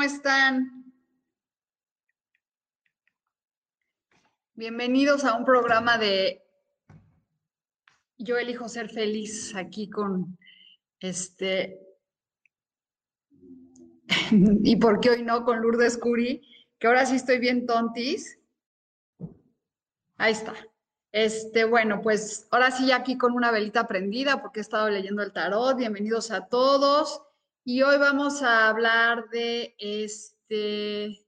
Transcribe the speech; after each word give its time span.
¿Cómo 0.00 0.08
están? 0.10 0.94
Bienvenidos 4.54 5.26
a 5.26 5.34
un 5.34 5.44
programa 5.44 5.98
de 5.98 6.42
Yo 8.16 8.38
elijo 8.38 8.66
ser 8.70 8.88
feliz 8.88 9.54
aquí 9.54 9.90
con 9.90 10.38
este 11.00 11.78
y 14.30 14.76
por 14.76 15.00
qué 15.00 15.10
hoy 15.10 15.22
no 15.22 15.44
con 15.44 15.60
Lourdes 15.60 15.98
Curi, 15.98 16.48
que 16.78 16.86
ahora 16.86 17.04
sí 17.04 17.16
estoy 17.16 17.38
bien 17.38 17.66
tontis. 17.66 18.38
Ahí 20.16 20.32
está. 20.32 20.54
Este, 21.12 21.66
bueno, 21.66 22.00
pues 22.00 22.48
ahora 22.50 22.70
sí 22.70 22.90
aquí 22.90 23.18
con 23.18 23.34
una 23.34 23.50
velita 23.50 23.86
prendida 23.86 24.40
porque 24.40 24.60
he 24.60 24.62
estado 24.62 24.88
leyendo 24.88 25.22
el 25.22 25.34
tarot. 25.34 25.76
Bienvenidos 25.76 26.30
a 26.30 26.46
todos. 26.46 27.20
Y 27.64 27.82
hoy 27.82 27.98
vamos 27.98 28.42
a 28.42 28.68
hablar 28.68 29.28
de 29.28 29.74
este 29.78 31.26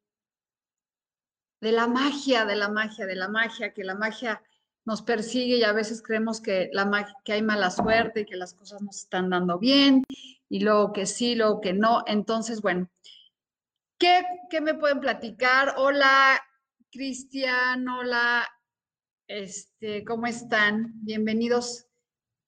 de 1.60 1.72
la 1.72 1.86
magia, 1.86 2.46
de 2.46 2.56
la 2.56 2.68
magia, 2.68 3.06
de 3.06 3.14
la 3.14 3.28
magia, 3.28 3.74
que 3.74 3.84
la 3.84 3.94
magia 3.94 4.42
nos 4.84 5.02
persigue 5.02 5.58
y 5.58 5.62
a 5.62 5.72
veces 5.72 6.02
creemos 6.02 6.40
que, 6.40 6.70
la 6.72 7.06
que 7.24 7.34
hay 7.34 7.42
mala 7.42 7.70
suerte 7.70 8.20
y 8.20 8.24
que 8.24 8.36
las 8.36 8.54
cosas 8.54 8.80
nos 8.80 8.96
están 8.96 9.30
dando 9.30 9.58
bien 9.58 10.02
y 10.48 10.60
luego 10.60 10.92
que 10.92 11.04
sí, 11.06 11.34
luego 11.34 11.60
que 11.60 11.74
no. 11.74 12.02
Entonces, 12.06 12.62
bueno, 12.62 12.90
¿qué, 13.98 14.24
qué 14.48 14.60
me 14.62 14.74
pueden 14.74 15.00
platicar? 15.00 15.74
Hola, 15.76 16.42
Cristian, 16.90 17.86
hola, 17.88 18.48
este, 19.28 20.02
¿cómo 20.04 20.26
están? 20.26 20.92
Bienvenidos 20.94 21.86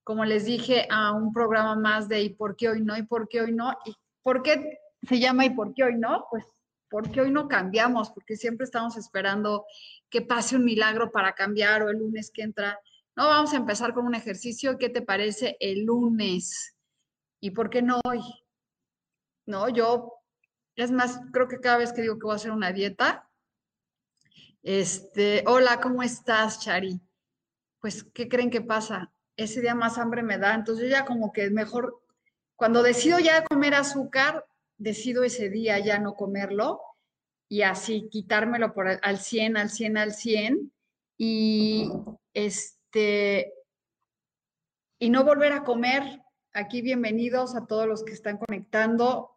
como 0.05 0.23
les 0.23 0.45
dije, 0.45 0.87
a 0.91 1.11
un 1.13 1.33
programa 1.33 1.75
más 1.75 2.07
de 2.07 2.21
¿y 2.21 2.29
por 2.29 2.55
qué 2.55 2.69
hoy 2.69 2.81
no? 2.81 2.95
¿y 2.95 3.03
por 3.03 3.27
qué 3.27 3.41
hoy 3.41 3.51
no? 3.51 3.75
¿Y 3.85 3.95
por 4.21 4.43
qué 4.43 4.79
se 5.01 5.19
llama 5.19 5.45
¿y 5.45 5.49
por 5.49 5.73
qué 5.73 5.83
hoy 5.83 5.95
no? 5.95 6.27
Pues 6.29 6.45
porque 6.89 7.21
hoy 7.21 7.31
no 7.31 7.47
cambiamos, 7.47 8.11
porque 8.11 8.35
siempre 8.37 8.65
estamos 8.65 8.95
esperando 8.97 9.65
que 10.09 10.21
pase 10.21 10.55
un 10.55 10.63
milagro 10.63 11.11
para 11.11 11.33
cambiar 11.33 11.81
o 11.81 11.89
el 11.89 11.97
lunes 11.97 12.29
que 12.31 12.43
entra. 12.43 12.79
No, 13.15 13.27
vamos 13.27 13.51
a 13.53 13.57
empezar 13.57 13.95
con 13.95 14.05
un 14.05 14.13
ejercicio. 14.13 14.77
¿Qué 14.77 14.89
te 14.89 15.01
parece 15.01 15.57
el 15.59 15.85
lunes? 15.85 16.77
¿Y 17.41 17.49
por 17.49 17.71
qué 17.71 17.81
no 17.81 17.99
hoy? 18.05 18.21
No, 19.47 19.69
yo, 19.69 20.21
es 20.75 20.91
más, 20.91 21.19
creo 21.33 21.47
que 21.47 21.59
cada 21.59 21.77
vez 21.77 21.91
que 21.91 22.03
digo 22.03 22.19
que 22.19 22.25
voy 22.25 22.33
a 22.33 22.35
hacer 22.35 22.51
una 22.51 22.71
dieta, 22.71 23.27
este, 24.61 25.43
hola, 25.47 25.81
¿cómo 25.81 26.03
estás, 26.03 26.59
Chari? 26.59 27.01
Pues, 27.79 28.03
¿qué 28.13 28.29
creen 28.29 28.51
que 28.51 28.61
pasa? 28.61 29.11
Ese 29.37 29.61
día 29.61 29.75
más 29.75 29.97
hambre 29.97 30.23
me 30.23 30.37
da. 30.37 30.53
Entonces 30.53 30.85
yo 30.85 30.91
ya 30.91 31.05
como 31.05 31.31
que 31.31 31.49
mejor, 31.49 32.01
cuando 32.55 32.83
decido 32.83 33.19
ya 33.19 33.43
comer 33.43 33.75
azúcar, 33.75 34.45
decido 34.77 35.23
ese 35.23 35.49
día 35.49 35.79
ya 35.79 35.99
no 35.99 36.15
comerlo 36.15 36.81
y 37.47 37.61
así 37.61 38.09
quitármelo 38.09 38.73
por 38.73 38.87
al 39.01 39.17
100, 39.19 39.57
al 39.57 39.69
100, 39.69 39.97
al 39.97 40.13
100 40.13 40.71
y 41.17 41.91
este 42.33 43.53
y 44.99 45.09
no 45.09 45.23
volver 45.23 45.53
a 45.53 45.63
comer. 45.63 46.21
Aquí 46.53 46.81
bienvenidos 46.81 47.55
a 47.55 47.65
todos 47.67 47.87
los 47.87 48.03
que 48.03 48.13
están 48.13 48.37
conectando. 48.37 49.31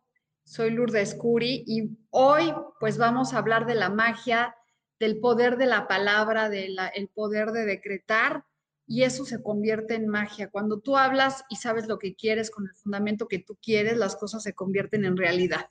Soy 0.45 0.71
Lourdes 0.71 1.15
Curi 1.15 1.65
y 1.67 1.91
hoy 2.11 2.55
pues 2.81 2.97
vamos 2.97 3.35
a 3.35 3.39
hablar 3.39 3.67
de 3.67 3.75
la 3.75 3.91
magia, 3.91 4.57
del 4.99 5.21
poder 5.21 5.57
de 5.57 5.67
la 5.67 5.87
palabra, 5.89 6.49
del 6.49 7.11
poder 7.13 7.51
de 7.51 7.67
decretar 7.67 8.45
y 8.89 9.03
eso 9.03 9.27
se 9.27 9.43
convierte 9.43 9.95
en 9.95 10.09
magia. 10.09 10.49
Cuando 10.49 10.81
tú 10.81 10.97
hablas 10.97 11.45
y 11.51 11.57
sabes 11.57 11.87
lo 11.87 11.99
que 11.99 12.17
quieres 12.17 12.51
con 12.51 12.67
el 12.67 12.75
fundamento 12.75 13.29
que 13.29 13.39
tú 13.39 13.59
quieres, 13.63 13.99
las 13.99 14.17
cosas 14.17 14.43
se 14.43 14.55
convierten 14.55 15.05
en 15.05 15.19
realidad. 15.19 15.69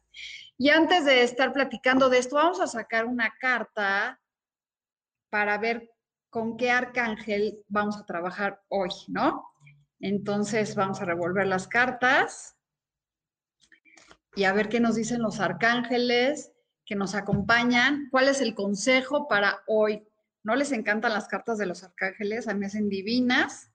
Y 0.55 0.69
antes 0.69 1.03
de 1.03 1.23
estar 1.23 1.51
platicando 1.51 2.09
de 2.09 2.19
esto, 2.19 2.35
vamos 2.35 2.61
a 2.61 2.67
sacar 2.67 3.06
una 3.06 3.33
carta 3.41 4.22
para 5.31 5.57
ver 5.57 5.89
con 6.29 6.57
qué 6.57 6.69
arcángel 6.69 7.63
vamos 7.67 7.97
a 7.97 8.06
trabajar 8.06 8.61
hoy, 8.67 8.91
¿no? 9.07 9.44
Entonces 10.00 10.75
vamos 10.75 11.01
a 11.01 11.06
revolver 11.06 11.47
las 11.47 11.67
cartas 11.67 12.56
y 14.35 14.44
a 14.44 14.53
ver 14.53 14.69
qué 14.69 14.79
nos 14.79 14.94
dicen 14.94 15.23
los 15.23 15.39
arcángeles 15.39 16.53
que 16.85 16.95
nos 16.95 17.16
acompañan, 17.16 18.09
cuál 18.11 18.27
es 18.27 18.41
el 18.41 18.53
consejo 18.53 19.27
para 19.27 19.63
hoy. 19.66 20.07
¿No 20.47 20.56
les 20.56 20.72
encantan 20.72 21.12
las 21.12 21.28
cartas 21.28 21.58
de 21.58 21.66
los 21.66 21.84
arcángeles? 21.84 22.47
A 22.47 22.53
mí 22.53 22.62
me 22.62 22.68
hacen 22.68 22.88
divinas. 22.88 23.69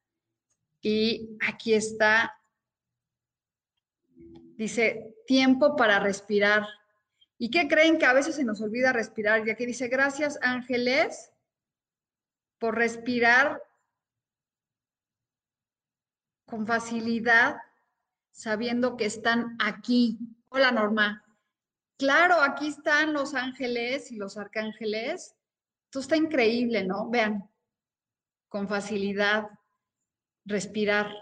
Y 0.80 1.36
aquí 1.46 1.74
está, 1.74 2.40
dice, 4.56 5.14
tiempo 5.26 5.76
para 5.76 6.00
respirar. 6.00 6.66
¿Y 7.36 7.50
qué 7.50 7.68
creen 7.68 7.98
que 7.98 8.06
a 8.06 8.14
veces 8.14 8.36
se 8.36 8.44
nos 8.44 8.62
olvida 8.62 8.90
respirar? 8.90 9.44
Ya 9.44 9.54
que 9.54 9.66
dice, 9.66 9.88
gracias 9.88 10.38
ángeles 10.40 11.30
por 12.58 12.74
respirar 12.74 13.62
con 16.46 16.66
facilidad, 16.66 17.58
sabiendo 18.30 18.96
que 18.96 19.04
están 19.04 19.58
aquí. 19.62 20.18
Hola 20.48 20.72
Norma. 20.72 21.22
Claro, 21.98 22.40
aquí 22.40 22.68
están 22.68 23.12
los 23.12 23.34
ángeles 23.34 24.10
y 24.10 24.16
los 24.16 24.38
arcángeles 24.38 25.36
esto 25.92 26.00
está 26.00 26.16
increíble, 26.16 26.84
¿no? 26.84 27.10
Vean, 27.10 27.50
con 28.48 28.66
facilidad, 28.66 29.46
respirar. 30.46 31.12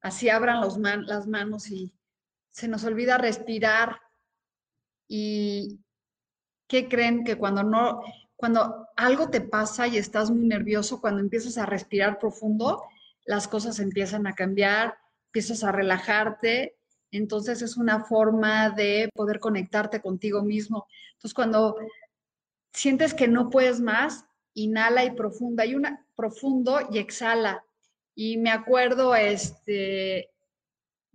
Así 0.00 0.30
abran 0.30 0.62
las 0.62 1.26
manos 1.26 1.70
y 1.70 1.92
se 2.48 2.68
nos 2.68 2.84
olvida 2.84 3.18
respirar. 3.18 4.00
¿Y 5.08 5.80
qué 6.66 6.88
creen 6.88 7.22
que 7.22 7.36
cuando 7.36 7.62
no, 7.62 8.00
cuando 8.34 8.88
algo 8.96 9.28
te 9.28 9.42
pasa 9.42 9.86
y 9.86 9.98
estás 9.98 10.30
muy 10.30 10.46
nervioso, 10.46 11.02
cuando 11.02 11.20
empiezas 11.20 11.58
a 11.58 11.66
respirar 11.66 12.18
profundo, 12.18 12.84
las 13.26 13.46
cosas 13.46 13.78
empiezan 13.78 14.26
a 14.26 14.32
cambiar, 14.32 14.96
empiezas 15.26 15.62
a 15.64 15.70
relajarte. 15.70 16.78
Entonces 17.10 17.60
es 17.60 17.76
una 17.76 18.04
forma 18.04 18.70
de 18.70 19.10
poder 19.14 19.38
conectarte 19.38 20.00
contigo 20.00 20.42
mismo. 20.42 20.86
Entonces 21.12 21.34
cuando 21.34 21.76
sientes 22.72 23.14
que 23.14 23.28
no 23.28 23.50
puedes 23.50 23.80
más, 23.80 24.26
inhala 24.54 25.04
y 25.04 25.12
profunda, 25.12 25.66
y 25.66 25.74
una 25.74 26.04
profundo 26.16 26.80
y 26.90 26.98
exhala. 26.98 27.64
Y 28.14 28.36
me 28.36 28.50
acuerdo 28.50 29.14
este, 29.14 30.30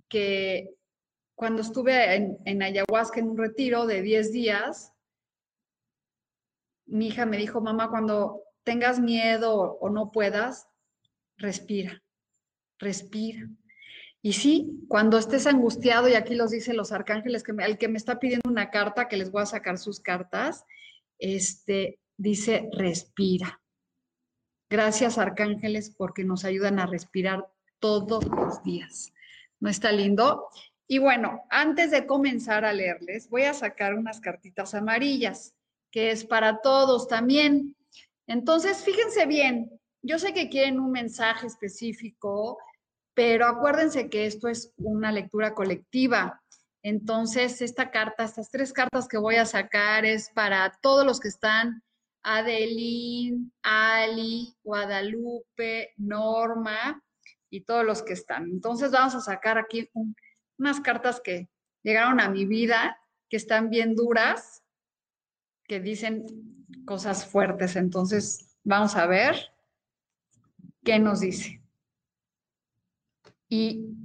que 0.08 0.74
cuando 1.36 1.62
estuve 1.62 2.16
en, 2.16 2.38
en 2.46 2.64
ayahuasca 2.64 3.20
en 3.20 3.30
un 3.30 3.38
retiro 3.38 3.86
de 3.86 4.02
10 4.02 4.32
días, 4.32 4.94
mi 6.86 7.08
hija 7.08 7.26
me 7.26 7.38
dijo, 7.38 7.60
mamá, 7.62 7.90
cuando 7.90 8.44
tengas 8.64 9.00
miedo 9.00 9.78
o 9.80 9.90
no 9.90 10.12
puedas, 10.12 10.68
respira, 11.38 12.02
respira. 12.80 13.50
Y 14.22 14.34
sí, 14.34 14.86
cuando 14.88 15.18
estés 15.18 15.48
angustiado, 15.48 16.08
y 16.08 16.14
aquí 16.14 16.36
los 16.36 16.52
dicen 16.52 16.78
los 16.78 16.94
arcángeles, 16.94 17.44
que 17.44 17.52
el 17.60 17.78
que 17.78 17.90
me 17.90 17.98
está 17.98 18.20
pidiendo 18.20 18.50
una 18.50 18.72
carta, 18.72 19.10
que 19.10 19.18
les 19.18 19.32
voy 19.32 19.42
a 19.42 19.48
sacar 19.48 19.78
sus 19.78 20.00
cartas, 20.00 20.66
este, 21.20 22.00
dice 22.18 22.70
respira. 22.74 23.62
Gracias, 24.70 25.18
arcángeles, 25.18 25.94
porque 25.96 26.24
nos 26.24 26.46
ayudan 26.46 26.80
a 26.80 26.86
respirar 26.86 27.48
todos 27.80 28.26
los 28.26 28.64
días. 28.64 29.14
¿No 29.60 29.70
está 29.70 29.92
lindo? 29.92 30.48
Y 30.88 30.98
bueno, 30.98 31.44
antes 31.50 31.92
de 31.92 32.06
comenzar 32.06 32.66
a 32.66 32.74
leerles, 32.74 33.30
voy 33.30 33.44
a 33.44 33.54
sacar 33.54 33.94
unas 33.94 34.20
cartitas 34.20 34.74
amarillas, 34.74 35.56
que 35.92 36.12
es 36.12 36.26
para 36.26 36.62
todos 36.62 37.08
también. 37.08 37.76
Entonces, 38.28 38.84
fíjense 38.84 39.26
bien, 39.26 39.80
yo 40.02 40.20
sé 40.20 40.34
que 40.34 40.50
quieren 40.50 40.80
un 40.80 40.92
mensaje 40.92 41.48
específico, 41.48 42.58
pero 43.14 43.46
acuérdense 43.48 44.10
que 44.10 44.26
esto 44.26 44.48
es 44.48 44.74
una 44.78 45.12
lectura 45.12 45.54
colectiva. 45.54 46.43
Entonces, 46.84 47.62
esta 47.62 47.92
carta, 47.92 48.26
estas 48.26 48.50
tres 48.50 48.74
cartas 48.74 49.08
que 49.08 49.18
voy 49.18 49.38
a 49.38 49.46
sacar 49.46 50.06
es 50.06 50.30
para 50.30 50.78
todos 50.82 51.06
los 51.06 51.22
que 51.22 51.30
están, 51.30 51.82
Adeline, 52.24 53.52
Ali, 53.62 54.54
Guadalupe, 54.64 55.94
Norma 55.96 57.02
y 57.50 57.62
todos 57.62 57.86
los 57.86 58.04
que 58.04 58.14
están. 58.14 58.50
Entonces, 58.50 58.92
vamos 58.92 59.16
a 59.16 59.22
sacar 59.22 59.58
aquí 59.58 59.90
unas 60.58 60.82
cartas 60.82 61.22
que 61.22 61.50
llegaron 61.84 62.20
a 62.20 62.30
mi 62.30 62.46
vida, 62.46 62.98
que 63.30 63.38
están 63.38 63.70
bien 63.70 63.96
duras, 63.96 64.62
que 65.66 65.80
dicen 65.80 66.26
cosas 66.86 67.26
fuertes. 67.26 67.78
Entonces, 67.78 68.58
vamos 68.64 68.98
a 68.98 69.06
ver 69.08 69.54
qué 70.84 71.00
nos 71.00 71.22
dice. 71.22 71.62
Y 73.48 74.03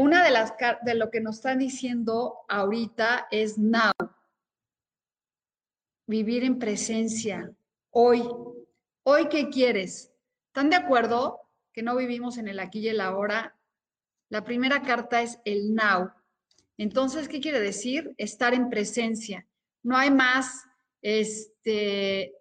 una 0.00 0.24
de 0.24 0.30
las 0.30 0.54
de 0.82 0.94
lo 0.94 1.10
que 1.10 1.20
nos 1.20 1.36
están 1.36 1.58
diciendo 1.58 2.38
ahorita 2.48 3.28
es 3.30 3.58
now. 3.58 3.92
Vivir 6.06 6.42
en 6.42 6.58
presencia. 6.58 7.52
Hoy. 7.90 8.26
Hoy, 9.02 9.28
¿qué 9.28 9.50
quieres? 9.50 10.10
¿Están 10.46 10.70
de 10.70 10.76
acuerdo 10.76 11.40
que 11.72 11.82
no 11.82 11.96
vivimos 11.96 12.38
en 12.38 12.48
el 12.48 12.60
aquí 12.60 12.80
y 12.80 12.88
el 12.88 13.00
ahora? 13.00 13.58
La 14.30 14.42
primera 14.42 14.80
carta 14.80 15.20
es 15.20 15.38
el 15.44 15.74
now. 15.74 16.10
Entonces, 16.78 17.28
¿qué 17.28 17.40
quiere 17.40 17.60
decir? 17.60 18.14
Estar 18.16 18.54
en 18.54 18.70
presencia. 18.70 19.46
No 19.82 19.98
hay 19.98 20.10
más, 20.10 20.64
este, 21.02 22.34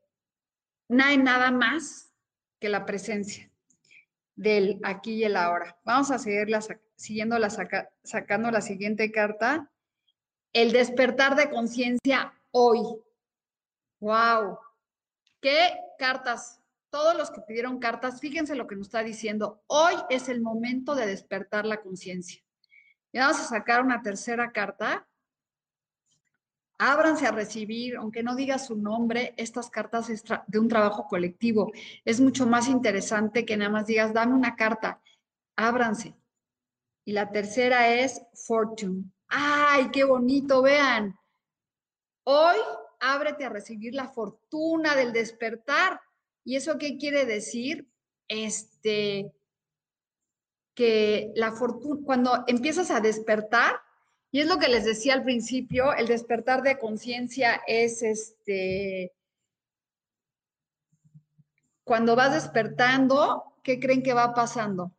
no 0.87 1.03
hay 1.03 1.17
nada 1.17 1.51
más 1.51 2.13
que 2.57 2.69
la 2.69 2.85
presencia 2.85 3.51
del 4.35 4.79
aquí 4.83 5.15
y 5.15 5.23
el 5.25 5.35
ahora. 5.35 5.77
Vamos 5.83 6.09
a 6.11 6.19
seguir 6.19 6.47
siguiendo 6.99 7.39
la 7.39 7.49
sacando 8.03 8.51
la 8.51 8.61
siguiente 8.61 9.11
carta. 9.11 9.71
El 10.51 10.73
despertar 10.73 11.35
de 11.35 11.49
conciencia 11.49 12.33
hoy. 12.51 12.81
¡Wow! 14.01 14.59
¿Qué 15.41 15.77
cartas? 15.97 16.61
Todos 16.89 17.15
los 17.15 17.31
que 17.31 17.41
pidieron 17.41 17.79
cartas, 17.79 18.19
fíjense 18.19 18.55
lo 18.55 18.67
que 18.67 18.75
nos 18.75 18.87
está 18.87 19.03
diciendo. 19.03 19.63
Hoy 19.67 19.93
es 20.09 20.27
el 20.27 20.41
momento 20.41 20.95
de 20.95 21.05
despertar 21.05 21.65
la 21.65 21.81
conciencia. 21.81 22.43
Y 23.11 23.19
vamos 23.19 23.39
a 23.39 23.45
sacar 23.45 23.81
una 23.81 24.01
tercera 24.01 24.51
carta 24.51 25.07
ábranse 26.79 27.27
a 27.27 27.31
recibir, 27.31 27.97
aunque 27.97 28.23
no 28.23 28.35
diga 28.35 28.57
su 28.57 28.75
nombre, 28.75 29.33
estas 29.37 29.69
cartas 29.69 30.07
de 30.47 30.59
un 30.59 30.69
trabajo 30.69 31.07
colectivo. 31.07 31.71
Es 32.05 32.21
mucho 32.21 32.47
más 32.47 32.67
interesante 32.69 33.45
que 33.45 33.57
nada 33.57 33.69
más 33.69 33.85
digas, 33.85 34.13
dame 34.13 34.33
una 34.33 34.55
carta, 34.55 35.01
ábranse. 35.57 36.15
Y 37.09 37.11
la 37.11 37.31
tercera 37.31 37.91
es 37.91 38.21
Fortune. 38.35 39.05
¡Ay, 39.29 39.89
qué 39.89 40.03
bonito! 40.03 40.61
Vean, 40.61 41.17
hoy 42.23 42.57
ábrete 42.99 43.45
a 43.45 43.49
recibir 43.49 43.95
la 43.95 44.09
fortuna 44.09 44.95
del 44.95 45.11
despertar. 45.11 45.99
¿Y 46.43 46.55
eso 46.55 46.77
qué 46.77 46.99
quiere 46.99 47.25
decir? 47.25 47.89
Este, 48.27 49.33
que 50.75 51.31
la 51.33 51.51
fortuna, 51.51 51.99
cuando 52.05 52.43
empiezas 52.45 52.91
a 52.91 52.99
despertar, 52.99 53.81
y 54.29 54.41
es 54.41 54.45
lo 54.45 54.59
que 54.59 54.69
les 54.69 54.85
decía 54.85 55.15
al 55.15 55.23
principio, 55.23 55.95
el 55.95 56.05
despertar 56.05 56.61
de 56.61 56.77
conciencia 56.77 57.59
es 57.65 58.03
este, 58.03 59.15
cuando 61.83 62.15
vas 62.15 62.35
despertando, 62.35 63.55
¿qué 63.63 63.79
creen 63.79 64.03
que 64.03 64.13
va 64.13 64.35
pasando? 64.35 64.91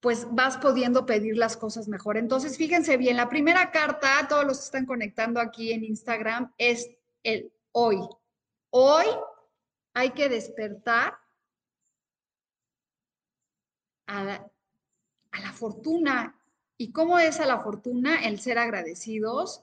Pues 0.00 0.26
vas 0.30 0.56
pudiendo 0.56 1.04
pedir 1.04 1.36
las 1.36 1.56
cosas 1.56 1.88
mejor. 1.88 2.16
Entonces, 2.16 2.56
fíjense 2.56 2.96
bien, 2.96 3.16
la 3.16 3.28
primera 3.28 3.70
carta, 3.70 4.26
todos 4.28 4.44
los 4.44 4.58
que 4.58 4.64
están 4.64 4.86
conectando 4.86 5.40
aquí 5.40 5.72
en 5.72 5.84
Instagram, 5.84 6.52
es 6.56 6.90
el 7.22 7.52
hoy. 7.72 7.98
Hoy 8.70 9.06
hay 9.94 10.10
que 10.10 10.28
despertar 10.28 11.18
a 14.06 14.24
la, 14.24 14.50
a 15.32 15.40
la 15.40 15.52
fortuna 15.52 16.40
¿Y 16.80 16.92
cómo 16.92 17.18
es 17.18 17.40
a 17.40 17.46
la 17.46 17.60
fortuna 17.60 18.24
el 18.24 18.40
ser 18.40 18.56
agradecidos, 18.56 19.62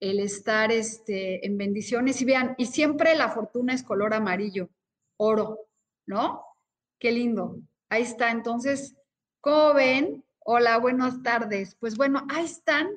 el 0.00 0.18
estar 0.18 0.72
este, 0.72 1.46
en 1.46 1.58
bendiciones? 1.58 2.22
Y 2.22 2.24
vean, 2.24 2.54
y 2.56 2.64
siempre 2.64 3.14
la 3.14 3.28
fortuna 3.28 3.74
es 3.74 3.82
color 3.82 4.14
amarillo, 4.14 4.70
oro, 5.18 5.58
¿no? 6.06 6.42
Qué 6.98 7.12
lindo. 7.12 7.58
Ahí 7.90 8.00
está. 8.00 8.30
Entonces, 8.30 8.96
¿cómo 9.44 9.74
ven? 9.74 10.24
Hola, 10.38 10.78
buenas 10.78 11.22
tardes. 11.22 11.76
Pues 11.78 11.98
bueno, 11.98 12.26
ahí 12.30 12.46
están 12.46 12.88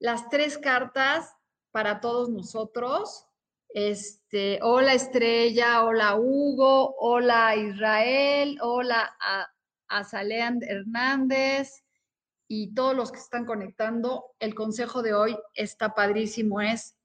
las 0.00 0.28
tres 0.30 0.58
cartas 0.58 1.32
para 1.70 2.00
todos 2.00 2.28
nosotros. 2.28 3.24
Este, 3.68 4.58
hola 4.62 4.94
Estrella, 4.94 5.84
hola 5.84 6.16
Hugo, 6.16 6.96
hola 6.98 7.54
Israel, 7.54 8.58
hola 8.62 9.16
a 9.20 9.46
Azalean 9.86 10.58
Hernández, 10.62 11.84
y 12.48 12.74
todos 12.74 12.96
los 12.96 13.12
que 13.12 13.20
están 13.20 13.44
conectando, 13.44 14.34
el 14.40 14.56
consejo 14.56 15.02
de 15.02 15.14
hoy 15.14 15.38
está 15.54 15.94
padrísimo, 15.94 16.60
es 16.60 16.96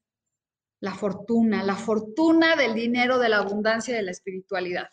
la 0.80 0.94
fortuna, 0.94 1.62
la 1.62 1.76
fortuna 1.76 2.56
del 2.56 2.74
dinero, 2.74 3.20
de 3.20 3.28
la 3.28 3.38
abundancia, 3.38 3.94
de 3.94 4.02
la 4.02 4.10
espiritualidad. 4.10 4.90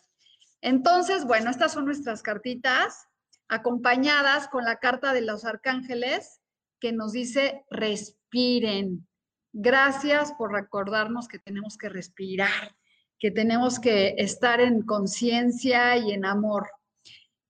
Entonces, 0.62 1.26
bueno, 1.26 1.50
estas 1.50 1.72
son 1.72 1.86
nuestras 1.86 2.22
cartitas 2.22 3.09
acompañadas 3.50 4.48
con 4.48 4.64
la 4.64 4.78
carta 4.78 5.12
de 5.12 5.22
los 5.22 5.44
arcángeles 5.44 6.42
que 6.80 6.94
nos 6.94 7.12
dice 7.12 7.66
respiren. 7.70 9.08
Gracias 9.52 10.32
por 10.34 10.54
recordarnos 10.54 11.28
que 11.28 11.40
tenemos 11.40 11.78
que 11.78 11.90
respirar, 11.90 12.76
que 13.18 13.32
tenemos 13.32 13.80
que 13.80 14.16
estar 14.18 14.62
en 14.62 14.84
conciencia 14.84 15.98
y 15.98 16.12
en 16.12 16.26
amor. 16.26 16.70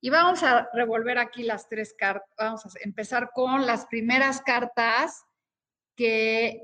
Y 0.02 0.10
vamos 0.10 0.44
a 0.44 0.70
revolver 0.74 1.18
aquí 1.18 1.44
las 1.44 1.68
tres 1.68 1.94
cartas. 1.98 2.30
Vamos 2.38 2.66
a 2.66 2.70
empezar 2.82 3.32
con 3.34 3.68
las 3.68 3.86
primeras 3.86 4.42
cartas 4.42 5.26
que 5.96 6.64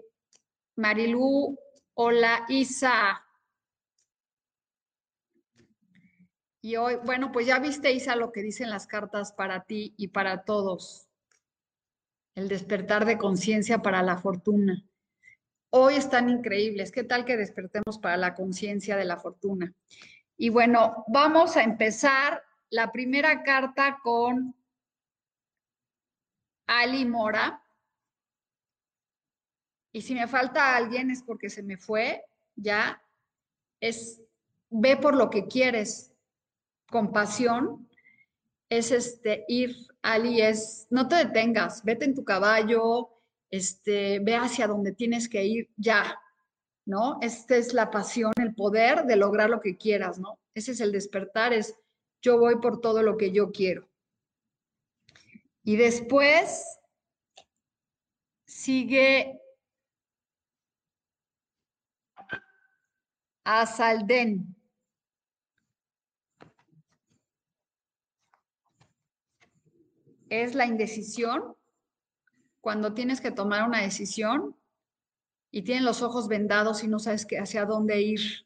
Marilú, 0.77 1.59
hola 1.95 2.45
Isa. 2.47 3.24
Y 6.65 6.77
hoy, 6.77 6.95
bueno, 6.95 7.31
pues 7.31 7.45
ya 7.45 7.59
viste 7.59 7.91
Isa 7.91 8.15
lo 8.15 8.31
que 8.31 8.41
dicen 8.41 8.71
las 8.71 8.87
cartas 8.87 9.31
para 9.31 9.65
ti 9.65 9.93
y 9.97 10.07
para 10.07 10.45
todos. 10.45 11.07
El 12.33 12.47
despertar 12.47 13.05
de 13.05 13.19
conciencia 13.19 13.83
para 13.83 14.01
la 14.01 14.17
fortuna. 14.17 14.83
Hoy 15.69 15.93
están 15.93 16.27
increíbles. 16.27 16.91
¿Qué 16.91 17.03
tal 17.03 17.23
que 17.23 17.37
despertemos 17.37 17.99
para 17.99 18.17
la 18.17 18.33
conciencia 18.33 18.97
de 18.97 19.05
la 19.05 19.17
fortuna? 19.17 19.71
Y 20.37 20.49
bueno, 20.49 21.05
vamos 21.07 21.55
a 21.55 21.61
empezar 21.61 22.41
la 22.71 22.91
primera 22.91 23.43
carta 23.43 23.99
con 24.01 24.55
Ali 26.65 27.05
Mora. 27.05 27.61
Y 29.91 30.01
si 30.01 30.15
me 30.15 30.27
falta 30.27 30.75
alguien 30.75 31.11
es 31.11 31.21
porque 31.21 31.51
se 31.51 31.61
me 31.61 31.77
fue, 31.77 32.25
ya 32.55 32.99
es 33.79 34.19
ve 34.71 34.97
por 34.97 35.15
lo 35.15 35.29
que 35.29 35.45
quieres, 35.45 36.14
compasión, 36.95 37.89
es 38.69 38.89
este 38.91 39.43
ir, 39.49 39.75
Ali, 40.01 40.39
es 40.39 40.87
no 40.89 41.09
te 41.09 41.15
detengas, 41.15 41.83
vete 41.83 42.05
en 42.05 42.15
tu 42.15 42.23
caballo, 42.23 43.09
este, 43.51 44.19
ve 44.19 44.37
hacia 44.37 44.65
donde 44.65 44.93
tienes 44.93 45.27
que 45.27 45.43
ir 45.43 45.69
ya, 45.75 46.17
¿no? 46.85 47.17
Esta 47.21 47.57
es 47.57 47.73
la 47.73 47.91
pasión, 47.91 48.31
el 48.37 48.55
poder 48.55 49.03
de 49.03 49.17
lograr 49.17 49.49
lo 49.49 49.59
que 49.59 49.75
quieras, 49.75 50.19
¿no? 50.19 50.39
Ese 50.53 50.71
es 50.71 50.79
el 50.79 50.93
despertar, 50.93 51.51
es 51.51 51.75
yo 52.21 52.39
voy 52.39 52.61
por 52.61 52.79
todo 52.79 53.03
lo 53.03 53.17
que 53.17 53.33
yo 53.33 53.51
quiero. 53.51 53.89
Y 55.65 55.75
después 55.75 56.65
sigue 58.45 59.41
a 63.43 63.65
Es 70.29 70.55
la 70.55 70.65
indecisión 70.65 71.55
cuando 72.61 72.93
tienes 72.93 73.21
que 73.21 73.31
tomar 73.31 73.67
una 73.67 73.81
decisión 73.81 74.55
y 75.51 75.61
tienes 75.61 75.83
los 75.83 76.01
ojos 76.01 76.27
vendados 76.27 76.83
y 76.83 76.87
no 76.87 76.99
sabes 76.99 77.27
hacia 77.39 77.65
dónde 77.65 78.01
ir. 78.01 78.45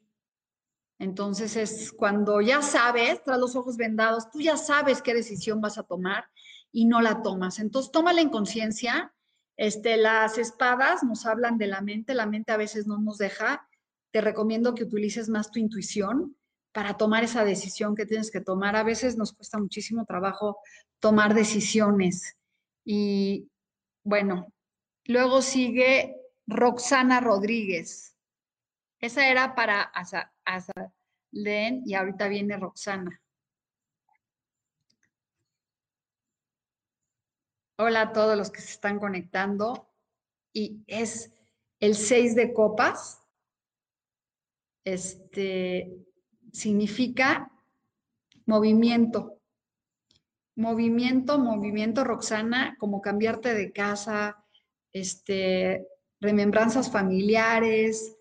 Entonces 1.00 1.56
es 1.56 1.94
cuando 1.94 2.42
ya 2.42 2.62
sabes, 2.62 3.24
tras 3.24 3.40
los 3.40 3.56
ojos 3.56 3.78
vendados, 3.78 4.30
tú 4.30 4.42
ya 4.42 4.58
sabes 4.58 5.02
qué 5.02 5.14
decisión 5.14 5.62
vas 5.62 5.78
a 5.78 5.84
tomar 5.84 6.26
y 6.72 6.86
no 6.86 7.02
la 7.02 7.22
tomas. 7.22 7.60
Entonces, 7.60 7.92
tómala 7.92 8.22
en 8.22 8.30
conciencia. 8.30 9.14
Este, 9.56 9.98
las 9.98 10.38
espadas 10.38 11.04
nos 11.04 11.26
hablan 11.26 11.58
de 11.58 11.68
la 11.68 11.82
mente, 11.82 12.14
la 12.14 12.26
mente 12.26 12.52
a 12.52 12.58
veces 12.58 12.86
no 12.86 13.00
nos 13.00 13.18
deja. 13.18 13.68
Te 14.12 14.22
recomiendo 14.22 14.76
que 14.76 14.84
utilices 14.84 15.30
más 15.30 15.52
tu 15.52 15.60
intuición 15.60 16.36
para 16.72 16.98
tomar 16.98 17.24
esa 17.24 17.44
decisión 17.44 17.96
que 17.96 18.06
tienes 18.06 18.32
que 18.32 18.42
tomar. 18.42 18.76
A 18.76 18.84
veces 18.84 19.18
nos 19.18 19.34
cuesta 19.34 19.58
muchísimo 19.58 20.06
trabajo 20.06 20.60
tomar 21.00 21.34
decisiones. 21.34 22.38
Y 22.86 23.50
bueno, 24.04 24.54
luego 25.06 25.42
sigue 25.42 26.16
Roxana 26.48 27.20
Rodríguez. 27.20 28.16
Esa 29.00 29.30
era 29.30 29.56
para 29.56 29.82
Asa, 29.82 30.32
Len 31.32 31.84
y 31.86 31.94
ahorita 31.94 32.28
viene 32.28 32.58
Roxana. 32.58 33.22
Hola 37.78 38.02
a 38.02 38.12
todos 38.12 38.38
los 38.38 38.52
que 38.52 38.62
se 38.62 38.72
están 38.72 39.00
conectando. 39.00 39.90
Y 40.52 40.84
es 40.88 41.32
el 41.80 41.96
6 41.96 42.36
de 42.36 42.54
copas. 42.54 43.24
Este 44.84 46.09
significa 46.52 47.52
movimiento. 48.46 49.38
Movimiento, 50.56 51.40
movimiento, 51.40 52.04
Roxana, 52.04 52.76
como 52.80 53.02
cambiarte 53.02 53.54
de 53.54 53.72
casa, 53.72 54.44
este, 54.92 55.88
remembranzas 56.20 56.92
familiares. 56.92 58.16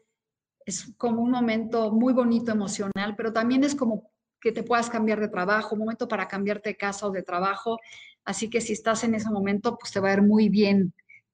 Es 0.64 0.92
como 0.96 1.22
un 1.22 1.30
momento 1.30 1.90
muy 1.90 2.12
bonito 2.12 2.52
emocional, 2.52 3.14
pero 3.16 3.32
también 3.32 3.64
es 3.64 3.74
como 3.74 4.10
que 4.40 4.52
te 4.52 4.62
puedas 4.62 4.88
cambiar 4.88 5.18
de 5.20 5.28
trabajo, 5.28 5.74
un 5.74 5.80
momento 5.80 6.06
para 6.06 6.28
cambiarte 6.28 6.70
de 6.70 6.76
casa 6.76 7.06
o 7.06 7.10
de 7.10 7.22
trabajo. 7.22 7.78
Así 8.24 8.48
que 8.50 8.60
si 8.60 8.74
estás 8.74 9.02
en 9.04 9.14
ese 9.14 9.30
momento, 9.30 9.76
pues 9.78 9.92
te 9.92 10.00
va 10.00 10.10
a 10.10 10.12
ir 10.14 10.22
muy 10.22 10.48
bien, 10.48 10.92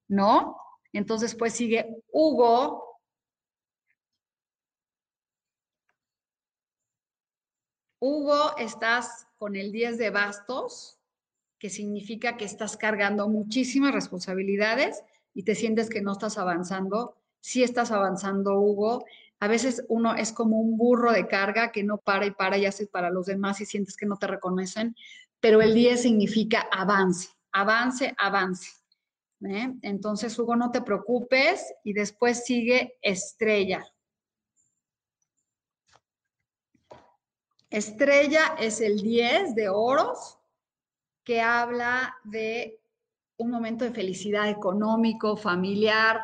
¿no? 0.08 0.56
Entonces, 0.92 1.34
pues 1.34 1.52
sigue 1.52 1.86
Hugo. 2.12 2.83
Hugo, 8.04 8.56
estás 8.58 9.26
con 9.36 9.56
el 9.56 9.72
10 9.72 9.96
de 9.96 10.10
bastos, 10.10 10.98
que 11.58 11.70
significa 11.70 12.36
que 12.36 12.44
estás 12.44 12.76
cargando 12.76 13.28
muchísimas 13.28 13.94
responsabilidades 13.94 15.02
y 15.32 15.44
te 15.44 15.54
sientes 15.54 15.88
que 15.88 16.02
no 16.02 16.12
estás 16.12 16.36
avanzando. 16.36 17.16
Sí 17.40 17.62
estás 17.62 17.92
avanzando, 17.92 18.60
Hugo. 18.60 19.04
A 19.40 19.48
veces 19.48 19.84
uno 19.88 20.14
es 20.14 20.32
como 20.32 20.60
un 20.60 20.76
burro 20.76 21.12
de 21.12 21.26
carga 21.26 21.72
que 21.72 21.82
no 21.82 21.96
para 21.96 22.26
y 22.26 22.30
para 22.30 22.58
y 22.58 22.66
hace 22.66 22.86
para 22.86 23.08
los 23.10 23.26
demás 23.26 23.60
y 23.60 23.66
sientes 23.66 23.96
que 23.96 24.06
no 24.06 24.18
te 24.18 24.26
reconocen 24.26 24.94
pero 25.44 25.60
el 25.60 25.74
10 25.74 26.00
significa 26.00 26.66
avance, 26.72 27.28
avance, 27.52 28.14
avance. 28.16 28.70
¿eh? 29.46 29.74
Entonces, 29.82 30.38
Hugo, 30.38 30.56
no 30.56 30.70
te 30.70 30.80
preocupes 30.80 31.70
y 31.84 31.92
después 31.92 32.46
sigue 32.46 32.96
estrella. 33.02 33.84
Estrella 37.74 38.54
es 38.60 38.80
el 38.80 39.00
10 39.00 39.56
de 39.56 39.68
oros 39.68 40.38
que 41.24 41.40
habla 41.40 42.14
de 42.22 42.78
un 43.36 43.50
momento 43.50 43.84
de 43.84 43.90
felicidad 43.90 44.48
económico, 44.48 45.36
familiar, 45.36 46.20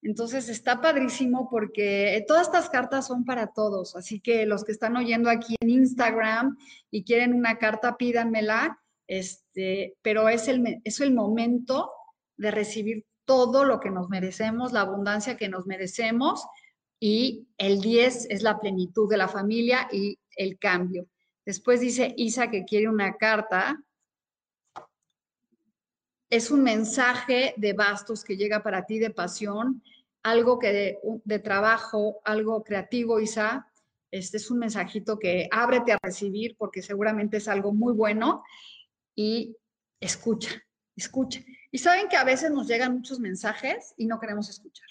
entonces 0.00 0.48
está 0.48 0.80
padrísimo 0.80 1.50
porque 1.50 2.24
todas 2.26 2.46
estas 2.46 2.70
cartas 2.70 3.06
son 3.06 3.26
para 3.26 3.48
todos, 3.48 3.96
así 3.96 4.20
que 4.20 4.46
los 4.46 4.64
que 4.64 4.72
están 4.72 4.96
oyendo 4.96 5.28
aquí 5.28 5.56
en 5.60 5.68
Instagram 5.68 6.56
y 6.90 7.04
quieren 7.04 7.34
una 7.34 7.58
carta, 7.58 7.98
pídanmela, 7.98 8.80
este, 9.06 9.94
pero 10.00 10.30
es 10.30 10.48
el, 10.48 10.80
el 10.84 11.14
momento 11.14 11.90
de 12.38 12.50
recibir 12.50 13.04
todo 13.26 13.64
lo 13.64 13.78
que 13.78 13.90
nos 13.90 14.08
merecemos, 14.08 14.72
la 14.72 14.80
abundancia 14.80 15.36
que 15.36 15.50
nos 15.50 15.66
merecemos. 15.66 16.46
Y 17.00 17.46
el 17.58 17.80
10 17.80 18.28
es 18.30 18.42
la 18.42 18.58
plenitud 18.58 19.08
de 19.08 19.18
la 19.18 19.28
familia 19.28 19.86
y 19.92 20.18
el 20.38 20.58
cambio. 20.58 21.06
Después 21.44 21.80
dice 21.80 22.14
Isa 22.16 22.50
que 22.50 22.64
quiere 22.64 22.88
una 22.88 23.16
carta 23.16 23.78
es 26.30 26.50
un 26.50 26.62
mensaje 26.62 27.54
de 27.56 27.72
bastos 27.72 28.22
que 28.22 28.36
llega 28.36 28.62
para 28.62 28.84
ti 28.84 28.98
de 28.98 29.10
pasión, 29.10 29.82
algo 30.22 30.58
que 30.58 31.00
de, 31.24 31.38
trabajo, 31.38 32.20
algo 32.24 32.62
creativo, 32.62 33.18
Isa. 33.20 33.66
Este 34.10 34.36
es 34.36 34.50
un 34.50 34.58
mensajito 34.58 35.18
que 35.18 35.48
ábrete 35.50 35.92
a 35.92 35.98
recibir 36.02 36.56
porque 36.58 36.82
seguramente 36.82 37.38
es 37.38 37.48
algo 37.48 37.72
muy 37.72 37.94
bueno 37.94 38.42
y 39.14 39.56
escucha, 40.00 40.62
escucha. 40.96 41.40
Y 41.70 41.78
saben 41.78 42.08
que 42.08 42.16
a 42.16 42.24
veces 42.24 42.50
nos 42.50 42.66
llegan 42.66 42.94
muchos 42.94 43.20
mensajes 43.20 43.94
y 43.96 44.06
no 44.06 44.20
queremos 44.20 44.48
escuchar. 44.50 44.88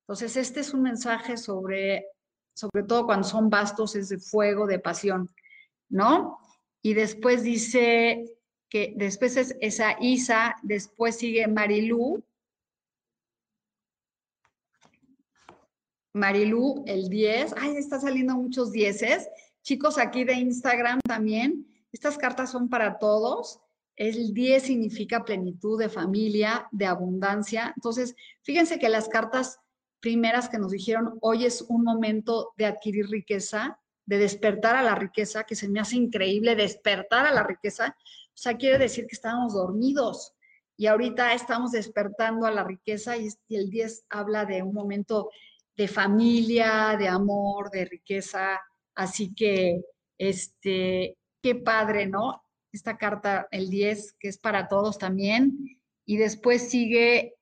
Entonces, 0.00 0.36
este 0.36 0.60
es 0.60 0.72
un 0.72 0.82
mensaje 0.82 1.36
sobre, 1.36 2.06
sobre 2.58 2.82
todo 2.82 3.06
cuando 3.06 3.26
son 3.26 3.50
bastos, 3.50 3.94
es 3.94 4.08
de 4.08 4.18
fuego, 4.18 4.66
de 4.66 4.80
pasión, 4.80 5.30
¿no? 5.88 6.40
Y 6.82 6.94
después 6.94 7.44
dice, 7.44 8.38
que 8.68 8.94
después 8.96 9.36
es 9.36 9.56
esa 9.60 9.96
Isa, 10.00 10.56
después 10.62 11.16
sigue 11.16 11.46
Marilú. 11.46 12.24
Marilú, 16.12 16.82
el 16.88 17.08
10. 17.08 17.54
Ay, 17.58 17.76
está 17.76 18.00
saliendo 18.00 18.34
muchos 18.34 18.72
dieces. 18.72 19.28
Chicos, 19.62 19.96
aquí 19.96 20.24
de 20.24 20.34
Instagram 20.34 20.98
también. 21.06 21.64
Estas 21.92 22.18
cartas 22.18 22.50
son 22.50 22.68
para 22.68 22.98
todos. 22.98 23.60
El 23.94 24.34
10 24.34 24.64
significa 24.64 25.24
plenitud 25.24 25.78
de 25.78 25.88
familia, 25.88 26.68
de 26.72 26.86
abundancia. 26.86 27.72
Entonces, 27.76 28.16
fíjense 28.42 28.80
que 28.80 28.88
las 28.88 29.08
cartas 29.08 29.60
primeras 30.00 30.48
que 30.48 30.58
nos 30.58 30.72
dijeron, 30.72 31.18
hoy 31.20 31.44
es 31.44 31.62
un 31.62 31.84
momento 31.84 32.52
de 32.56 32.66
adquirir 32.66 33.08
riqueza, 33.08 33.78
de 34.06 34.18
despertar 34.18 34.76
a 34.76 34.82
la 34.82 34.94
riqueza, 34.94 35.44
que 35.44 35.54
se 35.54 35.68
me 35.68 35.80
hace 35.80 35.96
increíble 35.96 36.54
despertar 36.54 37.26
a 37.26 37.32
la 37.32 37.42
riqueza, 37.42 37.96
o 37.98 38.40
sea, 38.40 38.56
quiere 38.56 38.78
decir 38.78 39.06
que 39.06 39.16
estábamos 39.16 39.54
dormidos 39.54 40.34
y 40.76 40.86
ahorita 40.86 41.34
estamos 41.34 41.72
despertando 41.72 42.46
a 42.46 42.52
la 42.52 42.62
riqueza 42.62 43.16
y 43.16 43.28
el 43.48 43.68
10 43.68 44.04
habla 44.10 44.44
de 44.44 44.62
un 44.62 44.72
momento 44.72 45.28
de 45.76 45.88
familia, 45.88 46.94
de 46.96 47.08
amor, 47.08 47.68
de 47.70 47.84
riqueza. 47.84 48.60
Así 48.94 49.34
que, 49.34 49.82
este, 50.18 51.16
qué 51.42 51.54
padre, 51.56 52.06
¿no? 52.06 52.44
Esta 52.72 52.96
carta, 52.96 53.48
el 53.50 53.70
10, 53.70 54.14
que 54.20 54.28
es 54.28 54.38
para 54.38 54.68
todos 54.68 54.98
también. 54.98 55.80
Y 56.06 56.16
después 56.16 56.70
sigue 56.70 57.34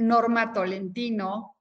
Norma 0.00 0.52
Tolentino. 0.52 1.56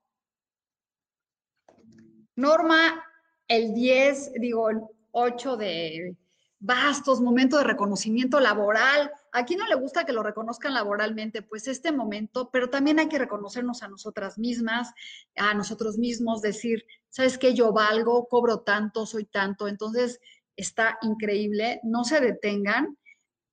Norma, 2.35 3.03
el 3.47 3.73
10, 3.73 4.33
digo, 4.39 4.69
el 4.69 4.79
8 5.11 5.57
de 5.57 6.15
bastos, 6.59 7.21
momento 7.21 7.57
de 7.57 7.65
reconocimiento 7.65 8.39
laboral. 8.39 9.11
¿A 9.31 9.45
quién 9.45 9.59
no 9.59 9.67
le 9.67 9.75
gusta 9.75 10.05
que 10.05 10.13
lo 10.13 10.23
reconozcan 10.23 10.73
laboralmente? 10.73 11.41
Pues 11.41 11.67
este 11.67 11.91
momento, 11.91 12.49
pero 12.51 12.69
también 12.69 12.99
hay 12.99 13.09
que 13.09 13.19
reconocernos 13.19 13.83
a 13.83 13.89
nosotras 13.89 14.37
mismas, 14.37 14.93
a 15.35 15.53
nosotros 15.53 15.97
mismos, 15.97 16.41
decir, 16.41 16.85
¿sabes 17.09 17.37
qué? 17.37 17.53
Yo 17.53 17.73
valgo, 17.73 18.27
cobro 18.27 18.61
tanto, 18.61 19.05
soy 19.05 19.25
tanto. 19.25 19.67
Entonces, 19.67 20.19
está 20.55 20.97
increíble. 21.01 21.81
No 21.83 22.03
se 22.03 22.21
detengan 22.21 22.97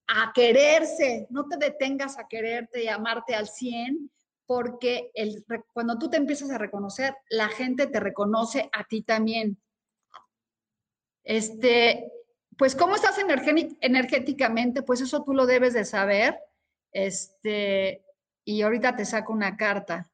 a 0.08 0.32
quererse, 0.32 1.26
no 1.30 1.46
te 1.48 1.56
detengas 1.56 2.18
a 2.18 2.28
quererte 2.28 2.84
y 2.84 2.88
amarte 2.88 3.34
al 3.34 3.48
100, 3.48 4.10
porque 4.46 5.10
el, 5.14 5.44
cuando 5.72 5.98
tú 5.98 6.08
te 6.08 6.16
empiezas 6.16 6.50
a 6.50 6.58
reconocer, 6.58 7.14
la 7.28 7.48
gente 7.48 7.86
te 7.86 8.00
reconoce 8.00 8.70
a 8.72 8.84
ti 8.84 9.02
también. 9.02 9.60
Este, 11.24 12.12
pues 12.56 12.76
cómo 12.76 12.94
estás 12.94 13.18
energéticamente, 13.18 14.82
pues 14.82 15.00
eso 15.00 15.24
tú 15.24 15.34
lo 15.34 15.46
debes 15.46 15.74
de 15.74 15.84
saber. 15.84 16.38
Este, 16.92 18.04
y 18.44 18.62
ahorita 18.62 18.96
te 18.96 19.04
saco 19.04 19.32
una 19.32 19.56
carta. 19.56 20.10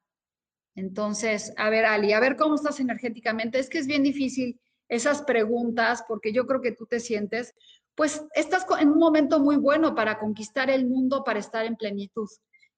Entonces, 0.75 1.53
a 1.55 1.69
ver, 1.69 1.85
Ali, 1.85 2.13
a 2.13 2.19
ver 2.19 2.35
cómo 2.35 2.55
estás 2.55 2.79
energéticamente. 2.79 3.59
Es 3.59 3.69
que 3.69 3.77
es 3.77 3.87
bien 3.87 4.03
difícil 4.03 4.59
esas 4.89 5.21
preguntas 5.21 6.03
porque 6.07 6.33
yo 6.33 6.45
creo 6.45 6.61
que 6.61 6.71
tú 6.71 6.85
te 6.85 6.99
sientes, 6.99 7.53
pues 7.95 8.25
estás 8.33 8.65
en 8.79 8.89
un 8.89 8.97
momento 8.97 9.39
muy 9.39 9.55
bueno 9.55 9.93
para 9.95 10.19
conquistar 10.19 10.69
el 10.69 10.87
mundo, 10.87 11.23
para 11.23 11.39
estar 11.39 11.65
en 11.65 11.75
plenitud. 11.75 12.27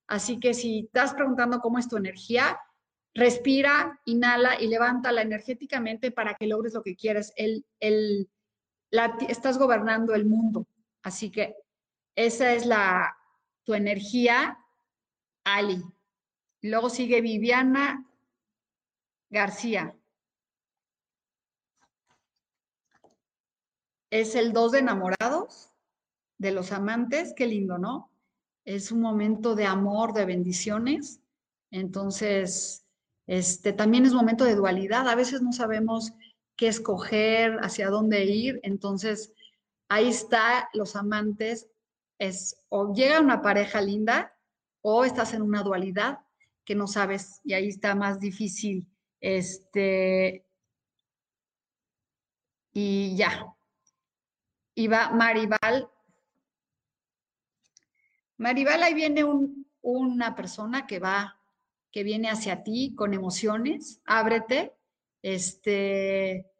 Así 0.07 0.39
que 0.39 0.53
si 0.53 0.85
estás 0.85 1.13
preguntando 1.13 1.59
cómo 1.59 1.79
es 1.79 1.87
tu 1.87 1.97
energía, 1.97 2.59
respira, 3.13 3.99
inhala 4.05 4.61
y 4.61 4.67
levántala 4.67 5.21
energéticamente 5.21 6.11
para 6.11 6.35
que 6.35 6.47
logres 6.47 6.73
lo 6.73 6.83
que 6.83 6.95
quieres. 6.95 7.33
El, 7.35 7.65
el, 7.79 8.29
estás 9.27 9.57
gobernando 9.57 10.13
el 10.13 10.25
mundo. 10.25 10.67
Así 11.01 11.31
que 11.31 11.55
esa 12.15 12.53
es 12.53 12.65
la, 12.65 13.17
tu 13.63 13.73
energía, 13.73 14.59
Ali. 15.43 15.83
luego 16.61 16.89
sigue 16.89 17.21
Viviana 17.21 18.05
García. 19.29 19.95
Es 24.09 24.35
el 24.35 24.53
dos 24.53 24.71
de 24.71 24.79
enamorados. 24.79 25.71
de 26.37 26.51
los 26.51 26.73
amantes, 26.73 27.33
qué 27.35 27.47
lindo, 27.47 27.77
¿no? 27.77 28.11
Es 28.65 28.91
un 28.91 28.99
momento 28.99 29.55
de 29.55 29.65
amor, 29.65 30.13
de 30.13 30.25
bendiciones. 30.25 31.21
Entonces, 31.71 32.85
este 33.27 33.73
también 33.73 34.05
es 34.05 34.13
momento 34.13 34.43
de 34.43 34.55
dualidad. 34.55 35.07
A 35.07 35.15
veces 35.15 35.41
no 35.41 35.53
sabemos 35.53 36.13
qué 36.55 36.67
escoger, 36.67 37.59
hacia 37.61 37.89
dónde 37.89 38.25
ir. 38.25 38.59
Entonces, 38.63 39.31
ahí 39.87 40.09
está 40.09 40.69
los 40.73 40.95
amantes. 40.95 41.67
Es 42.17 42.57
o 42.69 42.93
llega 42.93 43.19
una 43.19 43.41
pareja 43.41 43.81
linda 43.81 44.35
o 44.81 45.03
estás 45.05 45.33
en 45.33 45.41
una 45.41 45.63
dualidad 45.63 46.19
que 46.63 46.75
no 46.75 46.87
sabes 46.87 47.41
y 47.43 47.53
ahí 47.53 47.69
está 47.69 47.93
más 47.93 48.19
difícil. 48.19 48.87
Este, 49.19 50.45
y 52.73 53.15
ya. 53.15 53.55
Y 54.75 54.87
va 54.87 55.11
Maribal. 55.11 55.89
Maribal, 58.37 58.83
ahí 58.83 58.93
viene 58.93 59.23
una 59.81 60.35
persona 60.35 60.85
que 60.87 60.99
va, 60.99 61.39
que 61.91 62.03
viene 62.03 62.29
hacia 62.29 62.63
ti 62.63 62.93
con 62.95 63.13
emociones, 63.13 64.01
ábrete, 64.05 64.73
este, 65.21 66.51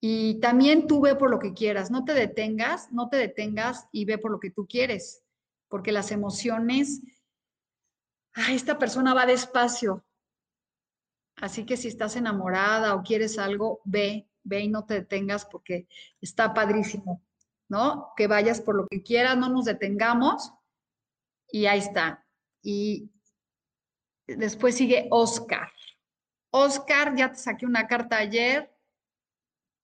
y 0.00 0.40
también 0.40 0.88
tú 0.88 1.00
ve 1.00 1.14
por 1.14 1.30
lo 1.30 1.38
que 1.38 1.54
quieras, 1.54 1.90
no 1.90 2.04
te 2.04 2.12
detengas, 2.12 2.90
no 2.90 3.08
te 3.08 3.16
detengas 3.16 3.88
y 3.92 4.04
ve 4.04 4.18
por 4.18 4.32
lo 4.32 4.40
que 4.40 4.50
tú 4.50 4.66
quieres, 4.66 5.22
porque 5.68 5.92
las 5.92 6.10
emociones, 6.10 7.02
esta 8.50 8.78
persona 8.78 9.14
va 9.14 9.26
despacio. 9.26 10.04
Así 11.36 11.64
que 11.64 11.76
si 11.76 11.88
estás 11.88 12.16
enamorada 12.16 12.94
o 12.94 13.02
quieres 13.02 13.38
algo, 13.38 13.80
ve, 13.84 14.28
ve 14.42 14.60
y 14.60 14.68
no 14.68 14.84
te 14.84 14.94
detengas 14.94 15.44
porque 15.44 15.86
está 16.20 16.52
padrísimo, 16.52 17.22
¿no? 17.68 18.12
Que 18.16 18.26
vayas 18.26 18.60
por 18.60 18.74
lo 18.74 18.86
que 18.88 19.02
quieras, 19.02 19.38
no 19.38 19.48
nos 19.48 19.66
detengamos 19.66 20.52
y 21.52 21.66
ahí 21.66 21.78
está. 21.78 22.26
Y 22.62 23.12
después 24.26 24.74
sigue 24.74 25.06
Oscar. 25.10 25.70
Oscar, 26.50 27.14
ya 27.14 27.30
te 27.30 27.38
saqué 27.38 27.66
una 27.66 27.86
carta 27.86 28.16
ayer 28.16 28.74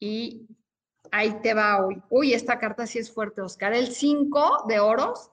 y 0.01 0.49
ahí 1.13 1.41
te 1.41 1.55
va 1.55 1.85
hoy. 1.85 2.03
Uy, 2.11 2.33
esta 2.33 2.59
carta 2.59 2.87
sí 2.87 2.99
es 2.99 3.13
fuerte, 3.13 3.43
Oscar. 3.43 3.73
El 3.75 3.89
5 3.89 4.65
de 4.67 4.81
oros 4.81 5.31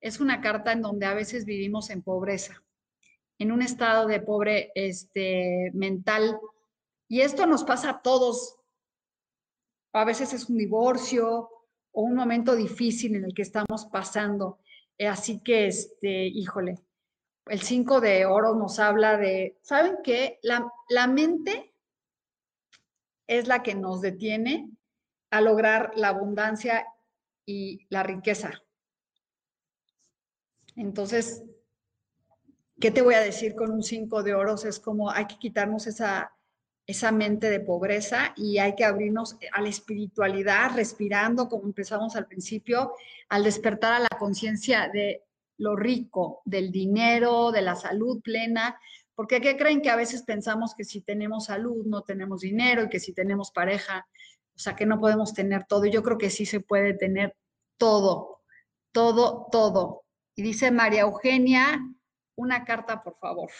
es 0.00 0.20
una 0.20 0.40
carta 0.40 0.72
en 0.72 0.82
donde 0.82 1.06
a 1.06 1.14
veces 1.14 1.44
vivimos 1.44 1.90
en 1.90 2.02
pobreza, 2.02 2.62
en 3.38 3.50
un 3.50 3.62
estado 3.62 4.06
de 4.06 4.20
pobre 4.20 4.70
este, 4.74 5.70
mental. 5.74 6.38
Y 7.08 7.22
esto 7.22 7.46
nos 7.46 7.64
pasa 7.64 7.90
a 7.90 8.02
todos. 8.02 8.56
A 9.94 10.04
veces 10.04 10.32
es 10.34 10.48
un 10.48 10.58
divorcio 10.58 11.50
o 11.92 12.02
un 12.02 12.14
momento 12.14 12.54
difícil 12.54 13.16
en 13.16 13.24
el 13.24 13.34
que 13.34 13.42
estamos 13.42 13.86
pasando. 13.86 14.58
Así 15.06 15.40
que, 15.40 15.66
este, 15.66 16.26
híjole, 16.26 16.78
el 17.46 17.62
5 17.62 18.00
de 18.00 18.26
oros 18.26 18.56
nos 18.56 18.78
habla 18.78 19.16
de, 19.16 19.58
¿saben 19.62 19.98
qué? 20.02 20.38
La, 20.42 20.70
la 20.88 21.06
mente 21.06 21.74
es 23.26 23.46
la 23.46 23.62
que 23.62 23.74
nos 23.74 24.00
detiene 24.00 24.70
a 25.30 25.40
lograr 25.40 25.92
la 25.94 26.08
abundancia 26.08 26.86
y 27.46 27.86
la 27.90 28.02
riqueza. 28.02 28.50
Entonces, 30.76 31.44
¿qué 32.80 32.90
te 32.90 33.02
voy 33.02 33.14
a 33.14 33.20
decir 33.20 33.54
con 33.54 33.70
un 33.70 33.82
5 33.82 34.22
de 34.22 34.34
oros? 34.34 34.64
Es 34.64 34.78
como 34.80 35.10
hay 35.10 35.26
que 35.26 35.38
quitarnos 35.38 35.86
esa, 35.86 36.32
esa 36.88 37.12
mente 37.12 37.50
de 37.50 37.60
pobreza 37.60 38.32
y 38.34 38.56
hay 38.58 38.74
que 38.74 38.86
abrirnos 38.86 39.36
a 39.52 39.60
la 39.60 39.68
espiritualidad, 39.68 40.74
respirando, 40.74 41.46
como 41.46 41.64
empezamos 41.64 42.16
al 42.16 42.26
principio, 42.26 42.94
al 43.28 43.44
despertar 43.44 43.92
a 43.92 44.00
la 44.00 44.18
conciencia 44.18 44.88
de 44.88 45.22
lo 45.58 45.76
rico, 45.76 46.40
del 46.46 46.72
dinero, 46.72 47.52
de 47.52 47.60
la 47.60 47.76
salud 47.76 48.22
plena, 48.22 48.80
porque 49.14 49.42
¿qué 49.42 49.58
creen 49.58 49.82
que 49.82 49.90
a 49.90 49.96
veces 49.96 50.22
pensamos 50.22 50.74
que 50.74 50.84
si 50.84 51.02
tenemos 51.02 51.46
salud 51.46 51.84
no 51.84 52.02
tenemos 52.02 52.40
dinero 52.40 52.84
y 52.84 52.88
que 52.88 53.00
si 53.00 53.12
tenemos 53.12 53.50
pareja, 53.50 54.06
o 54.54 54.58
sea, 54.58 54.74
que 54.74 54.86
no 54.86 54.98
podemos 54.98 55.34
tener 55.34 55.66
todo? 55.66 55.84
Yo 55.84 56.02
creo 56.02 56.16
que 56.16 56.30
sí 56.30 56.46
se 56.46 56.60
puede 56.60 56.94
tener 56.94 57.36
todo, 57.76 58.40
todo, 58.92 59.46
todo. 59.52 60.04
Y 60.34 60.42
dice 60.42 60.70
María 60.70 61.02
Eugenia, 61.02 61.80
una 62.36 62.64
carta, 62.64 63.02
por 63.02 63.18
favor. 63.18 63.50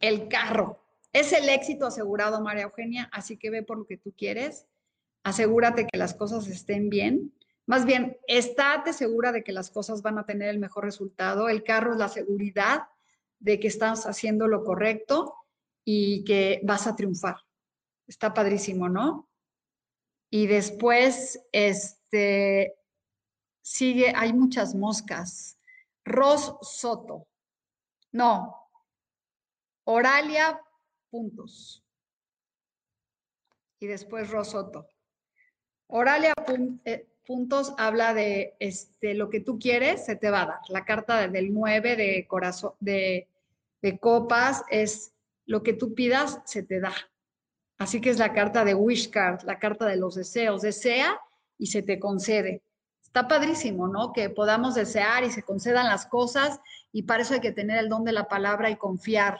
El 0.00 0.28
carro. 0.28 0.80
Es 1.12 1.32
el 1.32 1.48
éxito 1.48 1.86
asegurado, 1.86 2.40
María 2.40 2.64
Eugenia, 2.64 3.08
así 3.12 3.36
que 3.36 3.50
ve 3.50 3.62
por 3.62 3.78
lo 3.78 3.86
que 3.86 3.96
tú 3.96 4.12
quieres. 4.16 4.66
Asegúrate 5.22 5.86
que 5.86 5.98
las 5.98 6.14
cosas 6.14 6.46
estén 6.48 6.90
bien 6.90 7.32
más 7.68 7.84
bien, 7.84 8.16
estate 8.26 8.94
segura 8.94 9.30
de 9.30 9.44
que 9.44 9.52
las 9.52 9.68
cosas 9.68 10.00
van 10.00 10.16
a 10.16 10.24
tener 10.24 10.48
el 10.48 10.58
mejor 10.58 10.84
resultado. 10.84 11.50
El 11.50 11.64
carro 11.64 11.92
es 11.92 11.98
la 11.98 12.08
seguridad 12.08 12.84
de 13.40 13.60
que 13.60 13.68
estás 13.68 14.06
haciendo 14.06 14.48
lo 14.48 14.64
correcto 14.64 15.34
y 15.84 16.24
que 16.24 16.62
vas 16.64 16.86
a 16.86 16.96
triunfar. 16.96 17.36
Está 18.06 18.32
padrísimo, 18.32 18.88
¿no? 18.88 19.28
Y 20.30 20.46
después, 20.46 21.44
este, 21.52 22.74
sigue, 23.60 24.14
hay 24.16 24.32
muchas 24.32 24.74
moscas. 24.74 25.58
Ros 26.06 26.56
Soto. 26.62 27.26
No. 28.12 28.67
Oralia, 29.90 30.60
puntos. 31.10 31.82
Y 33.80 33.86
después 33.86 34.28
Ros 34.30 34.50
Soto. 34.50 34.86
Oralia, 35.86 36.34
puntos 36.34 36.82
puntos 37.26 37.74
habla 37.76 38.12
de 38.12 38.54
este, 38.58 39.14
lo 39.14 39.30
que 39.30 39.40
tú 39.40 39.58
quieres, 39.58 40.04
se 40.04 40.16
te 40.16 40.30
va 40.30 40.42
a 40.42 40.46
dar. 40.46 40.58
La 40.68 40.84
carta 40.84 41.26
del 41.28 41.54
9 41.54 41.96
de 41.96 42.26
corazón, 42.26 42.72
de, 42.80 43.28
de 43.80 43.98
copas 43.98 44.62
es 44.70 45.12
lo 45.46 45.62
que 45.62 45.72
tú 45.72 45.94
pidas, 45.94 46.40
se 46.44 46.62
te 46.62 46.80
da. 46.80 46.94
Así 47.78 48.00
que 48.02 48.10
es 48.10 48.18
la 48.18 48.34
carta 48.34 48.64
de 48.64 48.74
Wish 48.74 49.08
Card, 49.08 49.42
la 49.44 49.58
carta 49.58 49.86
de 49.86 49.96
los 49.96 50.16
deseos. 50.16 50.60
Desea 50.60 51.18
y 51.56 51.68
se 51.68 51.82
te 51.82 51.98
concede. 51.98 52.62
Está 53.02 53.26
padrísimo, 53.26 53.88
¿no? 53.88 54.12
Que 54.12 54.28
podamos 54.28 54.74
desear 54.74 55.24
y 55.24 55.30
se 55.30 55.42
concedan 55.42 55.86
las 55.86 56.04
cosas 56.04 56.60
y 56.92 57.04
para 57.04 57.22
eso 57.22 57.34
hay 57.34 57.40
que 57.40 57.52
tener 57.52 57.78
el 57.78 57.88
don 57.88 58.04
de 58.04 58.12
la 58.12 58.28
palabra 58.28 58.68
y 58.70 58.76
confiar, 58.76 59.38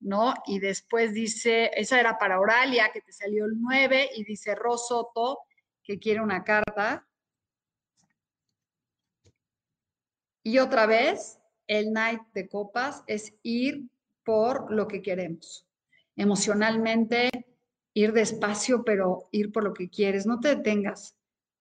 ¿no? 0.00 0.34
Y 0.46 0.58
después 0.58 1.12
dice, 1.14 1.70
esa 1.74 2.00
era 2.00 2.18
para 2.18 2.40
Oralia, 2.40 2.90
que 2.92 3.00
te 3.00 3.12
salió 3.12 3.46
el 3.46 3.60
9, 3.60 4.10
y 4.14 4.24
dice 4.24 4.54
Rosoto, 4.54 5.40
que 5.82 5.98
quiere 5.98 6.20
una 6.20 6.44
carta. 6.44 7.06
Y 10.42 10.58
otra 10.58 10.86
vez, 10.86 11.38
el 11.66 11.86
Knight 11.86 12.22
de 12.32 12.48
Copas 12.48 13.02
es 13.06 13.34
ir 13.42 13.88
por 14.24 14.72
lo 14.72 14.86
que 14.86 15.02
queremos. 15.02 15.66
Emocionalmente, 16.16 17.30
ir 17.94 18.12
despacio, 18.12 18.84
pero 18.84 19.28
ir 19.32 19.52
por 19.52 19.64
lo 19.64 19.72
que 19.72 19.88
quieres. 19.88 20.26
No 20.26 20.40
te 20.40 20.48
detengas. 20.48 21.16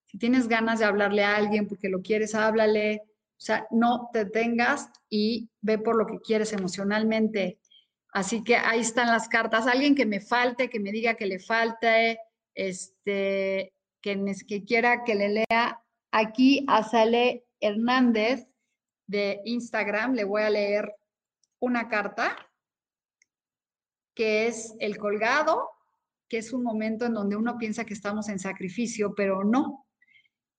Si 0.06 0.18
tienes 0.18 0.48
ganas 0.48 0.80
de 0.80 0.86
hablarle 0.86 1.24
a 1.24 1.36
alguien 1.36 1.68
porque 1.68 1.90
lo 1.90 2.02
quieres, 2.02 2.36
háblale. 2.36 3.04
O 3.06 3.42
sea, 3.42 3.68
no 3.72 4.10
te 4.14 4.26
detengas 4.26 4.90
y 5.10 5.50
ve 5.62 5.78
por 5.78 5.98
lo 5.98 6.06
que 6.06 6.20
quieres 6.20 6.54
emocionalmente. 6.54 7.60
Así 8.16 8.46
que 8.46 8.56
ahí 8.56 8.80
están 8.80 9.08
las 9.08 9.28
cartas. 9.28 9.68
Alguien 9.68 9.94
que 9.94 10.06
me 10.06 10.22
falte, 10.22 10.70
que 10.70 10.80
me 10.80 10.94
diga 10.94 11.16
que 11.16 11.26
le 11.26 11.38
falte, 11.38 12.18
este, 12.54 13.74
que, 14.02 14.64
quiera 14.66 15.04
que 15.04 15.16
le 15.16 15.30
lea 15.30 15.84
aquí 16.14 16.64
a 16.70 16.82
Sale 16.84 17.46
Hernández 17.60 18.48
de 19.06 19.42
Instagram, 19.44 20.14
le 20.14 20.24
voy 20.24 20.44
a 20.44 20.50
leer 20.50 20.96
una 21.60 21.90
carta 21.90 22.38
que 24.16 24.48
es 24.48 24.74
el 24.80 24.98
colgado, 24.98 25.70
que 26.30 26.38
es 26.38 26.54
un 26.54 26.64
momento 26.64 27.06
en 27.06 27.16
donde 27.16 27.36
uno 27.36 27.58
piensa 27.58 27.84
que 27.84 27.94
estamos 27.94 28.30
en 28.30 28.40
sacrificio, 28.40 29.14
pero 29.14 29.44
no, 29.44 29.88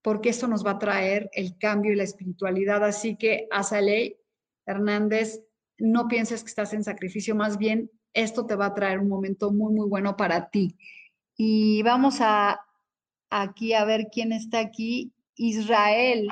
porque 0.03 0.29
esto 0.29 0.47
nos 0.47 0.65
va 0.65 0.73
a 0.73 0.79
traer 0.79 1.31
el 1.33 1.57
cambio 1.57 1.95
y 1.95 1.97
la 1.97 2.05
espiritualidad. 2.05 2.85
Así 2.85 3.17
que, 3.17 3.49
Azalea 3.51 4.11
Hernández, 4.67 5.46
no 5.79 6.09
pienses 6.09 6.43
que 6.43 6.49
estás 6.49 6.73
en 6.73 6.85
sacrificio, 6.85 7.35
más 7.35 7.59
bien 7.59 7.91
esto 8.13 8.47
te 8.47 8.57
va 8.57 8.67
a 8.67 8.75
traer 8.75 8.99
un 8.99 9.09
momento 9.09 9.53
muy, 9.53 9.75
muy 9.75 9.89
bueno 9.89 10.17
para 10.17 10.49
ti. 10.51 10.77
Y 11.37 11.83
vamos 11.83 12.19
a 12.21 12.61
aquí 13.31 13.75
a 13.75 13.85
ver 13.85 14.09
quién 14.11 14.33
está 14.33 14.61
aquí. 14.61 15.13
Israel. 15.35 16.29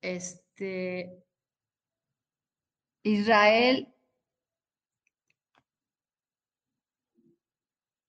Este, 0.00 1.22
Israel 3.02 3.92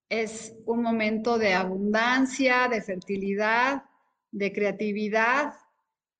es 0.09 0.55
un 0.65 0.81
momento 0.81 1.37
de 1.37 1.53
abundancia, 1.53 2.67
de 2.69 2.81
fertilidad, 2.81 3.83
de 4.31 4.53
creatividad, 4.53 5.53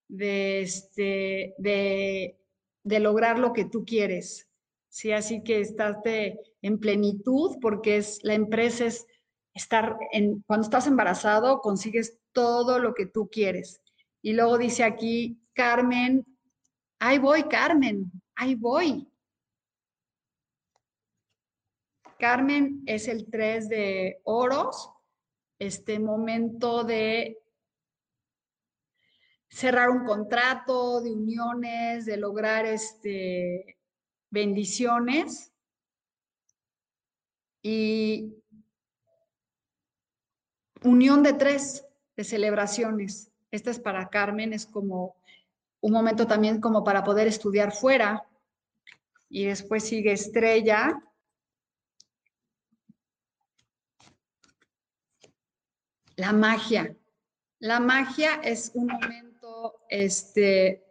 de, 0.08 0.62
este, 0.62 1.56
de, 1.58 2.38
de 2.84 3.00
lograr 3.00 3.39
lo 3.39 3.54
que 3.54 3.65
tú 3.65 3.86
quieres. 3.86 4.48
Sí, 4.89 5.12
así 5.12 5.43
que 5.43 5.60
estás 5.60 5.98
en 6.06 6.80
plenitud 6.80 7.58
porque 7.62 7.98
es 7.98 8.20
la 8.24 8.34
empresa 8.34 8.86
es 8.86 9.06
estar 9.54 9.98
en 10.12 10.41
cuando 10.48 10.65
estás 10.65 10.88
embarazado 10.88 11.62
consigues 11.62 12.20
todo 12.32 12.80
lo 12.80 12.93
que 12.93 13.06
tú 13.06 13.30
quieres. 13.30 13.82
Y 14.22 14.34
luego 14.34 14.58
dice 14.58 14.84
aquí 14.84 15.39
Carmen, 15.54 16.26
ahí 17.00 17.17
voy 17.17 17.43
Carmen, 17.43 18.12
ahí 18.36 18.56
voy. 18.56 19.08
Carmen 22.20 22.82
es 22.86 23.08
el 23.08 23.30
3 23.30 23.70
de 23.70 24.22
oros, 24.24 24.89
este 25.60 26.00
momento 26.00 26.84
de 26.84 27.39
cerrar 29.50 29.90
un 29.90 30.06
contrato, 30.06 31.02
de 31.02 31.12
uniones, 31.12 32.06
de 32.06 32.18
lograr 32.18 32.66
este, 32.66 33.78
bendiciones. 34.30 35.52
Y 37.62 38.34
unión 40.84 41.24
de 41.24 41.34
tres, 41.34 41.86
de 42.16 42.24
celebraciones. 42.24 43.32
Esta 43.52 43.72
es 43.72 43.80
para 43.80 44.10
Carmen, 44.10 44.54
es 44.54 44.66
como 44.66 45.16
un 45.82 45.92
momento 45.92 46.28
también 46.28 46.62
como 46.62 46.84
para 46.84 47.04
poder 47.04 47.28
estudiar 47.28 47.72
fuera. 47.72 48.24
Y 49.30 49.46
después 49.46 49.84
sigue 49.84 50.14
Estrella, 50.14 51.02
La 56.18 56.34
magia. 56.34 56.96
La 57.60 57.80
magia 57.80 58.42
es 58.44 58.72
un 58.74 58.88
momento, 58.88 59.27
este, 59.89 60.84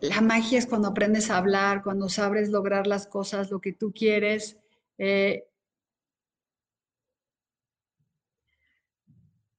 la 0.00 0.20
magia 0.20 0.58
es 0.58 0.66
cuando 0.66 0.88
aprendes 0.88 1.30
a 1.30 1.38
hablar, 1.38 1.82
cuando 1.82 2.08
sabes 2.08 2.50
lograr 2.50 2.86
las 2.86 3.06
cosas, 3.06 3.50
lo 3.50 3.60
que 3.60 3.72
tú 3.72 3.92
quieres. 3.92 4.58
Eh, 4.98 5.46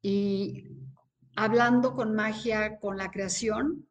y 0.02 0.68
hablando 1.36 1.96
con 1.96 2.16
magia, 2.16 2.80
con 2.80 2.98
la 2.98 3.12
creación, 3.12 3.88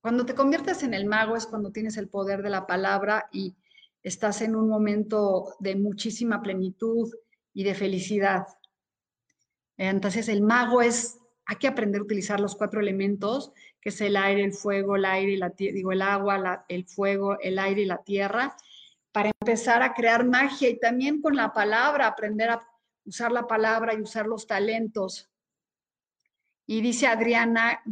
cuando 0.00 0.24
te 0.24 0.34
conviertes 0.34 0.82
en 0.84 0.94
el 0.94 1.06
mago 1.06 1.36
es 1.36 1.46
cuando 1.46 1.72
tienes 1.72 1.96
el 1.96 2.08
poder 2.08 2.42
de 2.42 2.50
la 2.50 2.66
palabra 2.66 3.28
y 3.32 3.56
estás 4.02 4.42
en 4.42 4.56
un 4.56 4.68
momento 4.68 5.54
de 5.58 5.76
muchísima 5.76 6.42
plenitud 6.42 7.12
y 7.52 7.64
de 7.64 7.74
felicidad. 7.74 8.46
Entonces 9.76 10.28
el 10.28 10.42
mago 10.42 10.82
es, 10.82 11.18
hay 11.46 11.56
que 11.56 11.68
aprender 11.68 12.00
a 12.00 12.04
utilizar 12.04 12.40
los 12.40 12.56
cuatro 12.56 12.80
elementos, 12.80 13.52
que 13.80 13.90
es 13.90 14.00
el 14.00 14.16
aire, 14.16 14.44
el 14.44 14.52
fuego, 14.52 14.96
el 14.96 15.04
aire 15.04 15.32
y 15.32 15.36
la 15.36 15.50
digo 15.50 15.92
el 15.92 16.02
agua, 16.02 16.64
el 16.68 16.84
fuego, 16.84 17.38
el 17.40 17.58
aire 17.58 17.82
y 17.82 17.86
la 17.86 18.02
tierra, 18.02 18.56
para 19.12 19.30
empezar 19.40 19.82
a 19.82 19.94
crear 19.94 20.26
magia 20.26 20.68
y 20.68 20.78
también 20.78 21.20
con 21.20 21.36
la 21.36 21.52
palabra, 21.52 22.06
aprender 22.06 22.50
a 22.50 22.68
usar 23.04 23.32
la 23.32 23.46
palabra 23.46 23.94
y 23.94 24.02
usar 24.02 24.26
los 24.26 24.46
talentos. 24.46 25.30
Y 26.66 26.82
dice 26.82 27.06
Adriana, 27.06 27.82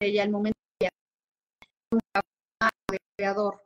ella 0.00 0.22
el 0.22 0.30
momento 0.30 0.59
de 1.90 2.98
creador. 3.16 3.62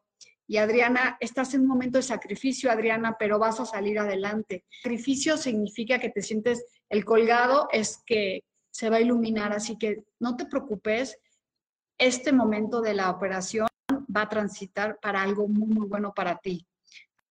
Y 0.46 0.58
Adriana, 0.58 1.16
estás 1.20 1.54
en 1.54 1.62
un 1.62 1.68
momento 1.68 1.98
de 1.98 2.02
sacrificio, 2.02 2.70
Adriana, 2.70 3.16
pero 3.18 3.38
vas 3.38 3.60
a 3.60 3.66
salir 3.66 3.98
adelante. 3.98 4.64
Sacrificio 4.82 5.36
significa 5.36 5.98
que 5.98 6.10
te 6.10 6.22
sientes, 6.22 6.64
el 6.90 7.04
colgado 7.04 7.68
es 7.72 8.02
que 8.04 8.44
se 8.70 8.90
va 8.90 8.96
a 8.96 9.00
iluminar, 9.00 9.52
así 9.52 9.78
que 9.78 10.04
no 10.18 10.36
te 10.36 10.46
preocupes, 10.46 11.18
este 11.96 12.32
momento 12.32 12.80
de 12.80 12.94
la 12.94 13.10
operación 13.10 13.68
va 14.14 14.22
a 14.22 14.28
transitar 14.28 14.98
para 15.00 15.22
algo 15.22 15.48
muy, 15.48 15.68
muy 15.68 15.86
bueno 15.86 16.12
para 16.12 16.36
ti. 16.38 16.66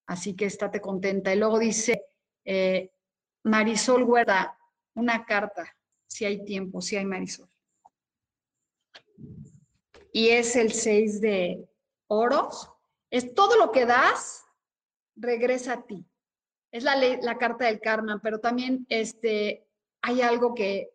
Así 0.08 0.36
que 0.36 0.46
estate 0.46 0.82
contenta. 0.82 1.34
Y 1.34 1.38
luego 1.38 1.60
dice 1.60 2.06
eh, 2.46 2.92
Marisol 3.44 4.04
Huerta, 4.04 4.58
una 4.96 5.26
carta, 5.26 5.66
si 6.08 6.26
hay 6.26 6.44
tiempo, 6.46 6.82
si 6.82 6.96
hay 6.96 7.06
Marisol 7.06 7.50
y 10.14 10.30
es 10.30 10.56
el 10.56 10.72
6 10.72 11.20
de 11.20 11.68
oros. 12.08 12.70
Es 13.10 13.34
todo 13.34 13.58
lo 13.58 13.72
que 13.72 13.86
das, 13.86 14.46
regresa 15.16 15.74
a 15.74 15.86
ti. 15.86 16.06
Es 16.72 16.84
la, 16.84 17.38
carta 17.38 17.66
del 17.66 17.82
karma, 17.82 18.20
pero 18.24 18.40
también 18.40 18.86
este, 18.90 19.68
hay 20.02 20.22
algo 20.22 20.54
que, 20.54 20.92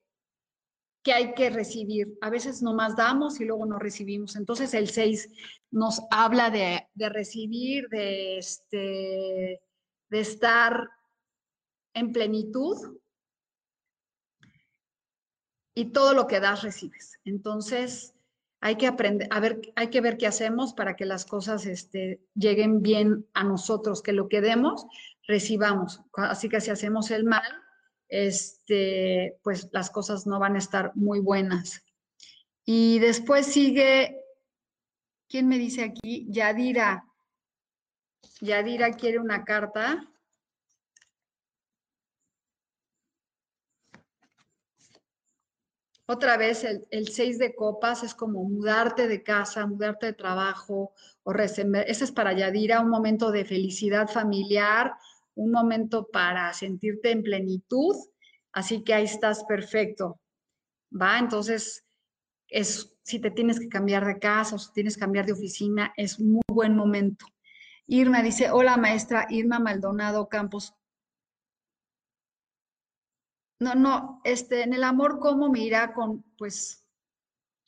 que 1.05 1.13
hay 1.13 1.35
que 1.35 1.51
recibir. 1.51 2.17
A 2.21 2.31
veces 2.31 2.63
nomás 2.63 2.97
damos 2.97 3.41
y 3.41 3.45
luego 3.45 3.67
no 3.67 3.79
recibimos. 3.79 4.37
Entonces 4.37 4.73
el 4.75 4.89
6 4.89 5.29
nos 5.71 6.01
habla 6.11 6.51
de, 6.51 6.89
de 6.95 7.09
recibir, 7.09 7.89
de, 7.89 8.39
este, 8.39 9.61
de 10.09 10.21
estar 10.21 10.89
en 11.95 12.13
plenitud 12.13 12.99
y 15.75 15.87
todo 15.93 16.15
lo 16.15 16.27
que 16.27 16.41
das 16.41 16.63
recibes. 16.63 17.19
Entonces, 17.25 18.15
hay 18.61 18.77
que 18.77 18.87
aprender, 18.87 19.29
ver, 19.41 19.61
hay 19.77 19.89
que 19.89 20.01
ver 20.01 20.17
qué 20.17 20.27
hacemos 20.27 20.73
para 20.73 20.97
que 20.97 21.05
las 21.05 21.25
cosas 21.25 21.67
este, 21.67 22.21
lleguen 22.35 22.83
bien 22.83 23.27
a 23.35 23.45
nosotros, 23.45 24.03
que 24.03 24.13
lo 24.13 24.29
que 24.29 24.41
demos, 24.41 24.87
recibamos. 25.27 26.01
Así 26.15 26.49
que 26.49 26.61
si 26.61 26.71
hacemos 26.71 27.11
el 27.11 27.25
mal, 27.25 27.63
este, 28.09 29.39
pues 29.43 29.69
las 29.73 29.91
cosas 29.91 30.27
no 30.27 30.41
van 30.41 30.57
a 30.57 30.59
estar 30.59 30.93
muy 30.97 31.21
buenas. 31.21 31.85
Y 32.65 32.99
después 32.99 33.47
sigue, 33.47 34.21
¿quién 35.29 35.47
me 35.47 35.59
dice 35.59 35.85
aquí? 35.85 36.27
Yadira. 36.29 37.05
Yadira 38.41 38.93
quiere 38.93 39.21
una 39.21 39.45
carta. 39.45 40.05
Otra 46.11 46.39
vez, 46.39 46.65
el, 46.65 47.09
seis 47.09 47.39
de 47.39 47.55
copas 47.55 48.03
es 48.03 48.15
como 48.15 48.43
mudarte 48.43 49.09
de 49.09 49.23
casa, 49.23 49.67
mudarte 49.67 50.07
de 50.07 50.13
trabajo, 50.15 50.95
o 51.23 51.35
ese 51.35 51.67
es 51.87 52.13
para 52.13 52.33
Yadira, 52.33 52.81
un 52.81 52.89
momento 52.89 53.31
de 53.31 53.45
felicidad 53.45 54.09
familiar, 54.09 54.95
un 55.35 55.51
momento 55.51 56.09
para 56.11 56.51
sentirte 56.55 57.11
en 57.11 57.23
plenitud, 57.23 57.95
así 58.53 58.83
que 58.85 58.95
ahí 58.95 59.05
estás 59.05 59.45
perfecto, 59.45 60.19
¿va? 60.91 61.19
Entonces, 61.19 61.85
es, 62.49 62.91
si 63.03 63.19
te 63.19 63.31
tienes 63.31 63.61
que 63.61 63.69
cambiar 63.69 64.07
de 64.07 64.19
casa 64.19 64.57
o 64.57 64.59
si 64.59 64.73
tienes 64.73 64.95
que 64.95 65.01
cambiar 65.01 65.27
de 65.27 65.35
oficina, 65.35 65.93
es 65.95 66.19
muy 66.19 66.41
buen 66.51 66.75
momento. 66.75 67.27
Irma 67.87 68.23
dice, 68.23 68.51
hola 68.51 68.79
maestra 68.79 69.27
Irma 69.29 69.59
Maldonado 69.59 70.31
Campos, 70.31 70.75
no, 73.61 73.75
no, 73.75 74.21
este, 74.25 74.63
en 74.63 74.73
el 74.73 74.85
amor, 74.85 75.19
¿cómo 75.19 75.51
me 75.51 75.61
irá 75.61 75.93
con, 75.93 76.23
pues, 76.37 76.85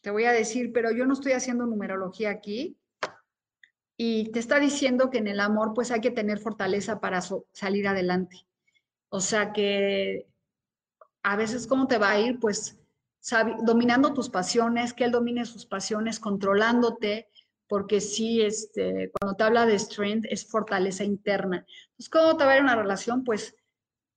te 0.03 0.11
voy 0.11 0.25
a 0.25 0.33
decir, 0.33 0.73
pero 0.73 0.91
yo 0.91 1.07
no 1.07 1.15
estoy 1.15 1.33
haciendo 1.33 1.67
numerología 1.67 2.31
aquí. 2.31 2.77
Y 3.97 4.31
te 4.33 4.39
está 4.39 4.59
diciendo 4.59 5.11
que 5.11 5.19
en 5.19 5.29
el 5.29 5.41
amor, 5.41 5.75
pues 5.75 5.91
hay 5.91 6.01
que 6.01 6.11
tener 6.11 6.39
fortaleza 6.39 7.01
para 7.01 7.21
salir 7.53 7.87
adelante. 7.87 8.47
O 9.11 9.21
sea 9.21 9.53
que 9.53 10.27
a 11.23 11.37
veces, 11.37 11.67
¿cómo 11.67 11.87
te 11.87 11.99
va 11.99 12.13
a 12.13 12.21
ir? 12.21 12.39
Pues 12.41 12.79
dominando 13.63 14.15
tus 14.15 14.31
pasiones, 14.31 14.95
que 14.95 15.05
él 15.05 15.11
domine 15.11 15.45
sus 15.45 15.67
pasiones, 15.67 16.19
controlándote, 16.19 17.29
porque 17.69 18.01
sí, 18.01 18.41
este, 18.41 19.11
cuando 19.13 19.37
te 19.37 19.45
habla 19.45 19.67
de 19.67 19.79
strength, 19.79 20.27
es 20.31 20.47
fortaleza 20.47 21.05
interna. 21.05 21.67
¿cómo 22.11 22.39
te 22.39 22.45
va 22.45 22.53
a 22.53 22.57
ir 22.57 22.63
una 22.63 22.77
relación? 22.77 23.23
Pues 23.23 23.55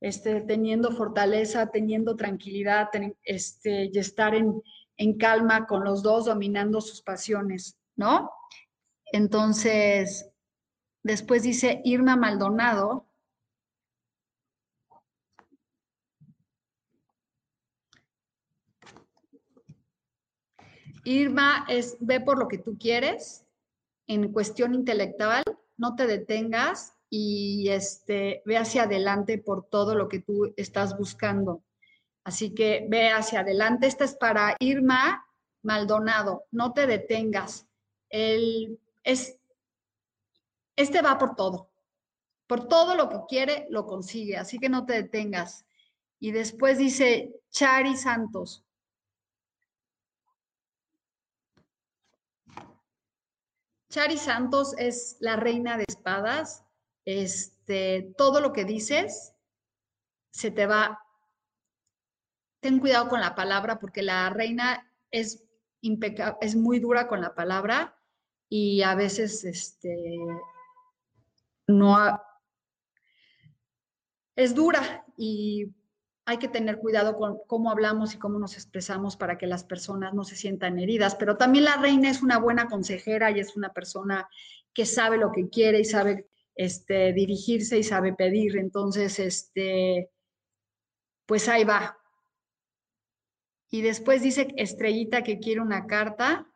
este, 0.04 0.42
teniendo 0.42 0.92
fortaleza, 0.92 1.72
teniendo 1.72 2.18
tranquilidad 2.18 2.90
este, 3.24 3.86
y 3.86 3.98
estar 3.98 4.36
en, 4.36 4.62
en 4.98 5.18
calma 5.18 5.66
con 5.66 5.86
los 5.86 6.04
dos, 6.04 6.26
dominando 6.26 6.82
sus 6.82 7.02
pasiones, 7.02 7.80
¿no? 7.96 8.30
Entonces, 9.06 10.30
después 11.04 11.44
dice 11.44 11.82
Irma 11.86 12.18
Maldonado. 12.18 13.08
Irma 21.06 21.66
es, 21.70 21.96
ve 22.02 22.20
por 22.20 22.38
lo 22.38 22.50
que 22.50 22.58
tú 22.58 22.78
quieres 22.78 23.46
en 24.08 24.34
cuestión 24.34 24.74
intelectual, 24.74 25.44
no 25.78 25.96
te 25.96 26.08
detengas, 26.08 26.94
y 27.16 27.70
este, 27.70 28.42
ve 28.44 28.58
hacia 28.58 28.84
adelante 28.84 29.38
por 29.38 29.68
todo 29.68 29.94
lo 29.94 30.10
que 30.10 30.18
tú 30.18 30.52
estás 30.58 30.98
buscando. 30.98 31.62
Así 32.24 32.56
que 32.56 32.88
ve 32.90 33.12
hacia 33.12 33.42
adelante. 33.42 33.86
Esta 33.86 34.04
es 34.04 34.16
para 34.16 34.56
Irma 34.58 35.24
Maldonado. 35.62 36.46
No 36.50 36.74
te 36.74 36.88
detengas. 36.88 37.68
El, 38.10 38.80
es, 39.04 39.38
este 40.76 41.04
va 41.04 41.20
por 41.20 41.36
todo. 41.36 41.70
Por 42.48 42.68
todo 42.68 42.96
lo 42.96 43.10
que 43.10 43.20
quiere, 43.30 43.68
lo 43.70 43.86
consigue. 43.86 44.38
Así 44.38 44.58
que 44.58 44.70
no 44.70 44.88
te 44.88 44.94
detengas. 44.94 45.68
Y 46.20 46.32
después 46.32 46.80
dice 46.80 47.32
Chari 47.52 47.96
Santos. 47.96 48.66
Chari 53.92 54.18
Santos 54.18 54.74
es 54.80 55.16
la 55.20 55.36
reina 55.36 55.78
de 55.78 55.86
espadas. 55.88 56.63
Este, 57.06 58.14
todo 58.18 58.40
lo 58.40 58.54
que 58.54 58.66
dices 58.66 59.34
se 60.32 60.52
te 60.52 60.66
va. 60.66 61.00
Ten 62.62 62.80
cuidado 62.80 63.10
con 63.10 63.20
la 63.20 63.36
palabra 63.36 63.80
porque 63.80 64.02
la 64.02 64.30
reina 64.30 64.92
es 65.12 65.44
impecable, 65.82 66.38
es 66.42 66.56
muy 66.56 66.80
dura 66.80 67.08
con 67.08 67.22
la 67.22 67.36
palabra 67.36 67.98
y 68.50 68.82
a 68.84 68.96
veces 68.96 69.44
este 69.44 70.18
no 71.68 71.98
es 74.36 74.56
dura 74.56 75.06
y 75.18 75.74
hay 76.26 76.38
que 76.38 76.48
tener 76.48 76.78
cuidado 76.80 77.18
con 77.18 77.38
cómo 77.48 77.70
hablamos 77.70 78.14
y 78.14 78.18
cómo 78.18 78.40
nos 78.40 78.54
expresamos 78.54 79.18
para 79.18 79.38
que 79.38 79.46
las 79.46 79.64
personas 79.64 80.14
no 80.14 80.24
se 80.24 80.38
sientan 80.38 80.80
heridas, 80.80 81.16
pero 81.16 81.36
también 81.36 81.66
la 81.66 81.76
reina 81.78 82.10
es 82.10 82.22
una 82.22 82.40
buena 82.40 82.68
consejera 82.68 83.30
y 83.32 83.40
es 83.40 83.58
una 83.58 83.74
persona 83.74 84.30
que 84.74 84.86
sabe 84.86 85.18
lo 85.18 85.32
que 85.32 85.50
quiere 85.50 85.82
y 85.82 85.86
sabe 85.86 86.30
este, 86.56 87.14
dirigirse 87.14 87.78
y 87.78 87.84
sabe 87.84 88.14
pedir. 88.14 88.58
Entonces, 88.58 89.20
este, 89.20 90.10
pues 91.26 91.48
ahí 91.50 91.64
va. 91.64 91.98
Y 93.70 93.82
después 93.82 94.22
dice 94.22 94.54
Estrellita 94.56 95.24
que 95.24 95.40
quiere 95.40 95.62
una 95.62 95.88
carta. 95.88 96.48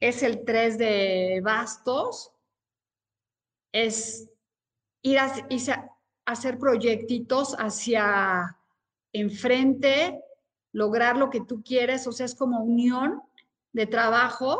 Es 0.00 0.22
el 0.22 0.44
3 0.44 0.76
de 0.76 1.40
bastos. 1.42 2.32
Es 3.72 4.28
ir 5.02 5.18
a, 5.18 5.32
hacer 6.26 6.58
proyectitos 6.58 7.54
hacia 7.58 8.58
enfrente, 9.12 10.20
lograr 10.72 11.16
lo 11.16 11.30
que 11.30 11.40
tú 11.40 11.62
quieres, 11.62 12.06
o 12.06 12.12
sea, 12.12 12.26
es 12.26 12.34
como 12.34 12.62
unión 12.62 13.22
de 13.72 13.86
trabajo. 13.86 14.58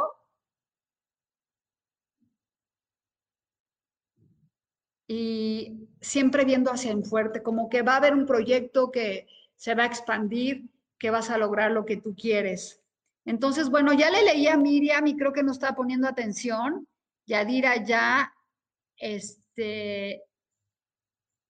Y 5.17 5.89
siempre 6.01 6.45
viendo 6.45 6.73
hacia 6.73 6.91
en 6.91 7.05
fuerte, 7.05 7.41
como 7.41 7.69
que 7.69 7.83
va 7.83 7.93
a 7.93 7.97
haber 7.99 8.15
un 8.15 8.27
proyecto 8.27 8.91
que 8.91 9.29
se 9.55 9.77
va 9.77 9.85
a 9.85 9.87
expandir, 9.87 10.69
que 10.99 11.11
vas 11.11 11.31
a 11.31 11.39
lograr 11.39 11.71
lo 11.71 11.85
que 11.85 11.97
tú 11.97 12.17
quieres. 12.17 12.83
Entonces, 13.25 13.71
bueno, 13.71 13.93
ya 13.93 14.11
le 14.11 14.25
leí 14.25 14.49
a 14.49 14.57
Miriam 14.57 15.07
y 15.07 15.17
creo 15.17 15.33
que 15.33 15.45
no 15.45 15.53
estaba 15.53 15.77
poniendo 15.77 16.09
atención. 16.09 16.89
Yadira 17.27 17.85
ya, 17.85 18.35
este, 18.97 20.25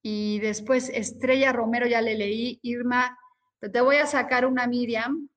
y 0.02 0.40
después 0.40 0.90
Estrella 0.90 1.50
Romero 1.54 1.86
ya 1.86 2.02
le 2.02 2.18
leí, 2.18 2.58
Irma, 2.60 3.18
te 3.60 3.80
voy 3.80 3.96
a 3.96 4.06
sacar 4.06 4.44
una 4.44 4.66
Miriam. 4.66 5.30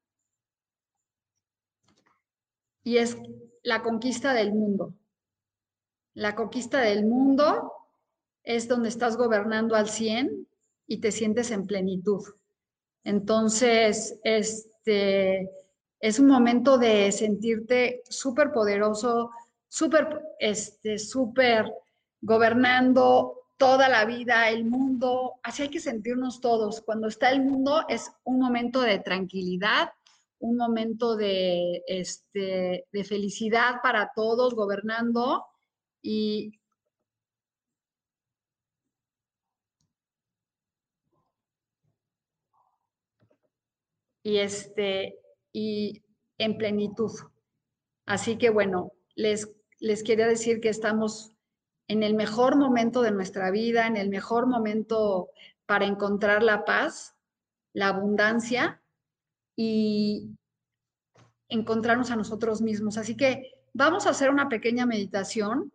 Y 2.84 2.98
es 2.98 3.18
la 3.64 3.84
conquista 3.84 4.34
del 4.34 4.52
mundo. 4.52 4.94
La 6.14 6.36
conquista 6.36 6.82
del 6.82 7.06
mundo 7.06 7.72
es 8.48 8.70
donde 8.70 8.88
estás 8.88 9.18
gobernando 9.18 9.76
al 9.76 9.90
100 9.90 10.48
y 10.88 10.98
te 11.02 11.12
sientes 11.12 11.52
en 11.52 11.68
plenitud. 11.68 12.24
Entonces, 13.04 14.18
este 14.24 15.52
es 16.00 16.18
un 16.18 16.28
momento 16.28 16.78
de 16.78 17.12
sentirte 17.12 18.04
súper 18.08 18.54
poderoso, 18.54 19.32
súper, 19.68 20.22
este, 20.40 20.98
súper 20.98 21.74
gobernando 22.22 23.34
toda 23.58 23.90
la 23.90 24.06
vida, 24.06 24.50
el 24.50 24.64
mundo, 24.64 25.34
así 25.44 25.64
hay 25.64 25.70
que 25.70 25.82
sentirnos 25.82 26.40
todos. 26.40 26.82
Cuando 26.82 27.10
está 27.10 27.32
el 27.32 27.44
mundo 27.44 27.84
es 27.90 28.10
un 28.24 28.40
momento 28.40 28.80
de 28.80 29.00
tranquilidad, 29.00 29.90
un 30.40 30.56
momento 30.56 31.18
de, 31.18 31.84
este, 31.86 32.86
de 32.94 33.04
felicidad 33.04 33.82
para 33.84 34.12
todos 34.16 34.54
gobernando 34.54 35.44
y 36.02 36.54
y 44.28 44.40
este 44.40 45.18
y 45.54 46.04
en 46.38 46.58
plenitud. 46.58 47.12
Así 48.06 48.38
que 48.38 48.50
bueno, 48.50 48.92
les 49.16 49.50
les 49.80 50.04
quería 50.04 50.28
decir 50.28 50.60
que 50.60 50.68
estamos 50.68 51.34
en 51.88 52.04
el 52.04 52.14
mejor 52.14 52.58
momento 52.58 53.02
de 53.02 53.12
nuestra 53.12 53.52
vida, 53.52 53.88
en 53.88 53.96
el 53.96 54.10
mejor 54.10 54.46
momento 54.46 55.30
para 55.66 55.86
encontrar 55.86 56.44
la 56.44 56.66
paz, 56.66 57.16
la 57.74 57.88
abundancia 57.88 58.82
y 59.56 60.36
encontrarnos 61.48 62.12
a 62.12 62.18
nosotros 62.18 62.62
mismos. 62.62 62.98
Así 62.98 63.16
que 63.16 63.54
vamos 63.74 64.08
a 64.08 64.10
hacer 64.10 64.30
una 64.30 64.50
pequeña 64.50 64.86
meditación 64.86 65.72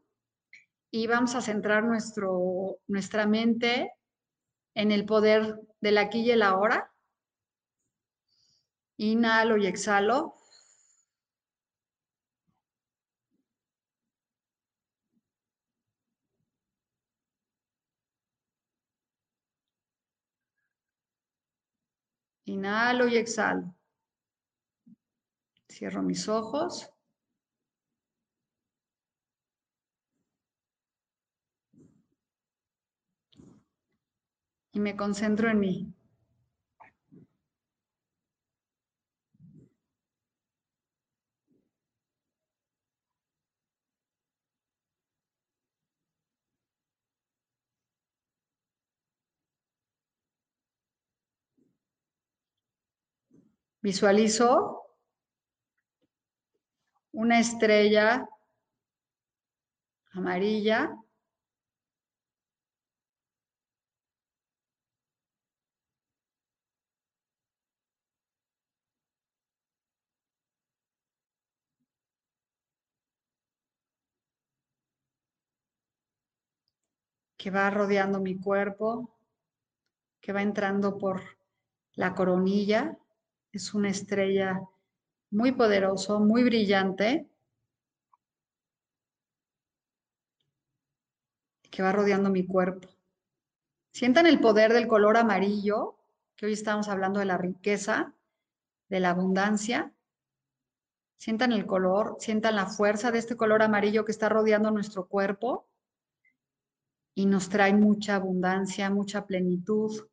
y 0.90 1.06
vamos 1.06 1.34
a 1.34 1.40
centrar 1.40 1.84
nuestro, 1.84 2.76
nuestra 2.86 3.26
mente 3.26 3.90
en 4.74 4.92
el 4.92 5.06
poder 5.06 5.58
del 5.80 5.96
aquí 5.96 6.20
y 6.20 6.32
el 6.32 6.42
ahora. 6.42 6.91
Inhalo 9.02 9.56
y 9.56 9.66
exhalo. 9.66 10.36
Inhalo 22.44 23.08
y 23.08 23.16
exhalo. 23.16 23.74
Cierro 25.68 26.02
mis 26.02 26.28
ojos. 26.28 26.88
Y 34.72 34.78
me 34.78 34.96
concentro 34.96 35.50
en 35.50 35.58
mí. 35.58 35.94
Visualizo 53.82 54.84
una 57.10 57.40
estrella 57.40 58.28
amarilla. 60.12 60.96
Que 77.36 77.50
va 77.50 77.68
rodeando 77.70 78.20
mi 78.20 78.38
cuerpo, 78.38 79.16
que 80.20 80.32
va 80.32 80.42
entrando 80.42 80.96
por 80.96 81.20
la 81.94 82.14
coronilla 82.14 82.96
es 83.52 83.74
una 83.74 83.90
estrella 83.90 84.60
muy 85.30 85.52
poderoso, 85.52 86.20
muy 86.20 86.42
brillante, 86.42 87.28
que 91.70 91.82
va 91.82 91.92
rodeando 91.92 92.30
mi 92.30 92.46
cuerpo. 92.46 92.88
Sientan 93.92 94.26
el 94.26 94.40
poder 94.40 94.72
del 94.72 94.86
color 94.86 95.16
amarillo, 95.16 95.98
que 96.36 96.46
hoy 96.46 96.52
estamos 96.52 96.88
hablando 96.88 97.20
de 97.20 97.26
la 97.26 97.38
riqueza, 97.38 98.14
de 98.88 99.00
la 99.00 99.10
abundancia. 99.10 99.92
Sientan 101.18 101.52
el 101.52 101.66
color, 101.66 102.16
sientan 102.18 102.56
la 102.56 102.66
fuerza 102.66 103.10
de 103.10 103.18
este 103.18 103.36
color 103.36 103.62
amarillo 103.62 104.04
que 104.04 104.12
está 104.12 104.28
rodeando 104.28 104.70
nuestro 104.70 105.06
cuerpo 105.06 105.68
y 107.14 107.26
nos 107.26 107.48
trae 107.48 107.74
mucha 107.74 108.16
abundancia, 108.16 108.90
mucha 108.90 109.26
plenitud, 109.26 110.08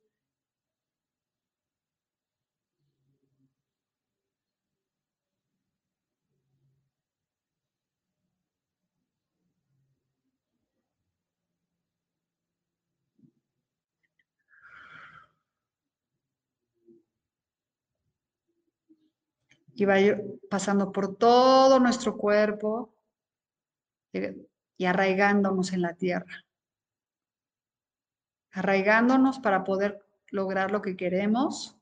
y 19.79 19.85
va 19.85 19.93
a 19.93 20.01
ir 20.01 20.41
pasando 20.49 20.91
por 20.91 21.15
todo 21.15 21.79
nuestro 21.79 22.17
cuerpo 22.17 22.93
y 24.11 24.85
arraigándonos 24.85 25.71
en 25.71 25.81
la 25.81 25.93
tierra. 25.93 26.45
Arraigándonos 28.51 29.39
para 29.39 29.63
poder 29.63 30.05
lograr 30.31 30.71
lo 30.71 30.81
que 30.81 30.97
queremos. 30.97 31.77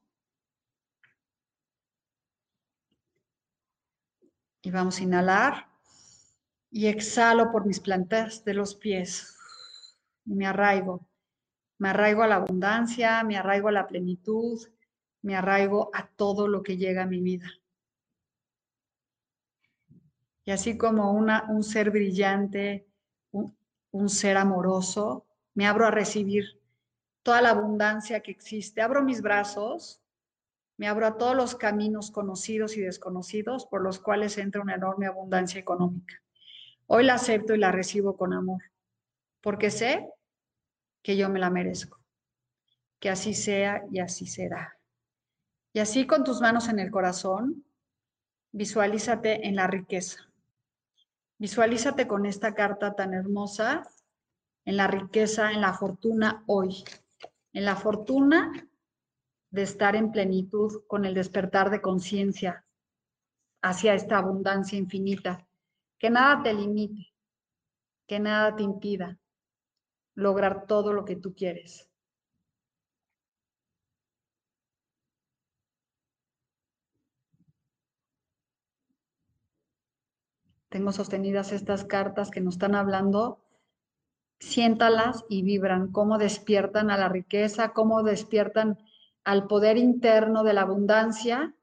Y 4.61 4.69
vamos 4.69 4.99
a 4.99 5.03
inhalar 5.03 5.67
y 6.69 6.85
exhalo 6.85 7.51
por 7.51 7.65
mis 7.65 7.79
plantas 7.79 8.45
de 8.45 8.53
los 8.53 8.75
pies. 8.75 9.35
Y 10.23 10.35
me 10.35 10.45
arraigo. 10.45 11.07
Me 11.79 11.89
arraigo 11.89 12.21
a 12.21 12.27
la 12.27 12.35
abundancia, 12.35 13.23
me 13.23 13.37
arraigo 13.37 13.69
a 13.69 13.71
la 13.71 13.87
plenitud, 13.87 14.61
me 15.23 15.35
arraigo 15.35 15.89
a 15.95 16.07
todo 16.07 16.47
lo 16.47 16.61
que 16.61 16.77
llega 16.77 17.01
a 17.01 17.07
mi 17.07 17.21
vida. 17.21 17.47
Y 20.47 20.51
así 20.51 20.77
como 20.77 21.11
un 21.11 21.61
ser 21.61 21.91
brillante, 21.91 22.87
un 23.91 24.09
ser 24.09 24.37
amoroso, 24.37 25.25
me 25.53 25.67
abro 25.67 25.85
a 25.85 25.91
recibir 25.91 26.61
toda 27.21 27.41
la 27.41 27.49
abundancia 27.49 28.21
que 28.21 28.31
existe. 28.31 28.81
Abro 28.81 29.03
mis 29.03 29.21
brazos, 29.21 30.01
me 30.77 30.87
abro 30.87 31.05
a 31.05 31.17
todos 31.17 31.35
los 31.35 31.55
caminos 31.55 32.11
conocidos 32.11 32.77
y 32.77 32.81
desconocidos 32.81 33.65
por 33.65 33.81
los 33.81 33.99
cuales 33.99 34.37
entra 34.37 34.61
una 34.61 34.75
enorme 34.75 35.07
abundancia 35.07 35.59
económica. 35.59 36.15
Hoy 36.85 37.03
la 37.03 37.15
acepto 37.15 37.53
y 37.53 37.57
la 37.57 37.73
recibo 37.73 38.15
con 38.15 38.31
amor, 38.31 38.63
porque 39.41 39.69
sé 39.69 40.09
que 41.01 41.17
yo 41.17 41.27
me 41.27 41.39
la 41.39 41.49
merezco. 41.49 41.99
Que 43.01 43.09
así 43.09 43.33
sea 43.33 43.83
y 43.91 43.99
así 43.99 44.27
será. 44.27 44.79
Y 45.73 45.79
así 45.79 46.07
con 46.07 46.23
tus 46.23 46.39
manos 46.39 46.69
en 46.69 46.79
el 46.79 46.89
corazón, 46.89 47.65
visualízate 48.53 49.45
en 49.45 49.57
la 49.57 49.67
riqueza. 49.67 50.23
Visualízate 51.39 52.07
con 52.07 52.25
esta 52.25 52.53
carta 52.53 52.95
tan 52.95 53.13
hermosa 53.13 53.87
en 54.65 54.77
la 54.77 54.87
riqueza, 54.87 55.51
en 55.51 55.61
la 55.61 55.73
fortuna 55.73 56.43
hoy 56.47 56.83
en 57.57 57.65
la 57.65 57.75
fortuna 57.75 58.51
de 59.49 59.63
estar 59.63 59.95
en 59.95 60.11
plenitud 60.11 60.83
con 60.85 61.05
el 61.05 61.15
despertar 61.15 61.71
de 61.71 61.81
conciencia 61.81 62.67
hacia 63.63 63.95
esta 63.95 64.19
abundancia 64.19 64.77
infinita. 64.77 65.47
Que 65.97 66.11
nada 66.11 66.43
te 66.43 66.53
limite, 66.53 67.11
que 68.07 68.19
nada 68.19 68.55
te 68.55 68.61
impida 68.61 69.17
lograr 70.13 70.67
todo 70.67 70.93
lo 70.93 71.03
que 71.03 71.15
tú 71.15 71.33
quieres. 71.33 71.89
Sostenidas 80.91 81.51
estas 81.51 81.83
cartas 81.83 82.31
que 82.31 82.41
nos 82.41 82.55
están 82.55 82.75
hablando 82.75 83.39
siéntalas 84.39 85.25
y 85.29 85.41
vibran, 85.41 85.91
cómo 85.91 86.17
despiertan 86.17 86.91
a 86.91 86.97
la 86.97 87.09
riqueza, 87.09 87.73
cómo 87.73 88.03
despiertan 88.03 88.77
al 89.23 89.47
poder 89.47 89.77
interno 89.77 90.43
de 90.43 90.53
la 90.53 90.61
abundancia, 90.61 91.55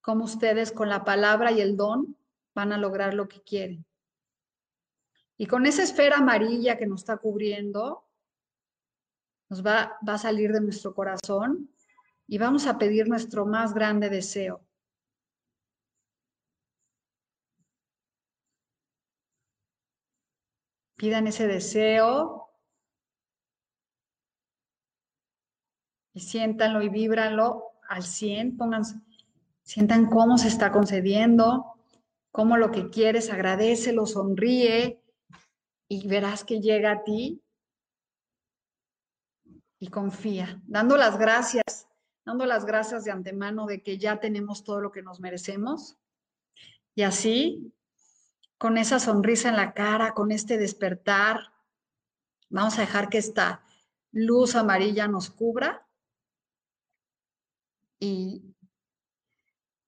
cómo 0.00 0.24
ustedes 0.24 0.72
con 0.72 0.88
la 0.88 1.04
palabra 1.04 1.52
y 1.52 1.60
el 1.60 1.76
don 1.76 2.16
van 2.54 2.72
a 2.72 2.78
lograr 2.78 3.14
lo 3.14 3.28
que 3.28 3.42
quieren. 3.42 3.84
Y 5.36 5.46
con 5.46 5.66
esa 5.66 5.82
esfera 5.82 6.18
amarilla 6.18 6.78
que 6.78 6.86
nos 6.86 7.00
está 7.00 7.16
cubriendo, 7.16 8.04
nos 9.50 9.64
va 9.64 9.98
a 10.06 10.18
salir 10.18 10.52
de 10.52 10.60
nuestro 10.60 10.94
corazón 10.94 11.70
y 12.26 12.38
vamos 12.38 12.66
a 12.66 12.78
pedir 12.78 13.08
nuestro 13.08 13.44
más 13.44 13.74
grande 13.74 14.08
deseo. 14.08 14.64
Pidan 21.04 21.26
ese 21.26 21.46
deseo 21.46 22.48
y 26.14 26.20
siéntanlo 26.20 26.80
y 26.80 26.88
víbranlo 26.88 27.72
al 27.90 28.04
100, 28.04 28.56
pongan, 28.56 28.84
sientan 29.62 30.06
cómo 30.06 30.38
se 30.38 30.48
está 30.48 30.72
concediendo, 30.72 31.74
cómo 32.30 32.56
lo 32.56 32.70
que 32.70 32.88
quieres, 32.88 33.30
agradecelo, 33.30 34.06
sonríe 34.06 35.02
y 35.90 36.08
verás 36.08 36.42
que 36.42 36.62
llega 36.62 36.92
a 36.92 37.04
ti 37.04 37.42
y 39.78 39.88
confía, 39.88 40.62
dando 40.66 40.96
las 40.96 41.18
gracias, 41.18 41.86
dando 42.24 42.46
las 42.46 42.64
gracias 42.64 43.04
de 43.04 43.10
antemano 43.10 43.66
de 43.66 43.82
que 43.82 43.98
ya 43.98 44.20
tenemos 44.20 44.64
todo 44.64 44.80
lo 44.80 44.90
que 44.90 45.02
nos 45.02 45.20
merecemos. 45.20 45.98
Y 46.94 47.02
así 47.02 47.74
con 48.58 48.78
esa 48.78 48.98
sonrisa 48.98 49.48
en 49.48 49.56
la 49.56 49.74
cara, 49.74 50.14
con 50.14 50.32
este 50.32 50.58
despertar. 50.58 51.52
Vamos 52.48 52.78
a 52.78 52.82
dejar 52.82 53.08
que 53.08 53.18
esta 53.18 53.62
luz 54.12 54.54
amarilla 54.54 55.08
nos 55.08 55.30
cubra 55.30 55.86
y 57.98 58.54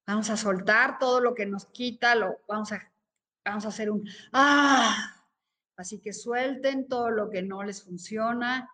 vamos 0.06 0.30
a 0.30 0.36
soltar 0.36 0.98
todo 0.98 1.20
lo 1.20 1.34
que 1.34 1.46
nos 1.46 1.66
quita, 1.66 2.14
lo 2.14 2.40
vamos 2.48 2.72
a 2.72 2.92
vamos 3.44 3.64
a 3.64 3.68
hacer 3.68 3.90
un 3.90 4.08
ah. 4.32 5.12
Así 5.76 6.00
que 6.00 6.12
suelten 6.12 6.88
todo 6.88 7.10
lo 7.10 7.28
que 7.28 7.42
no 7.42 7.62
les 7.62 7.82
funciona. 7.82 8.70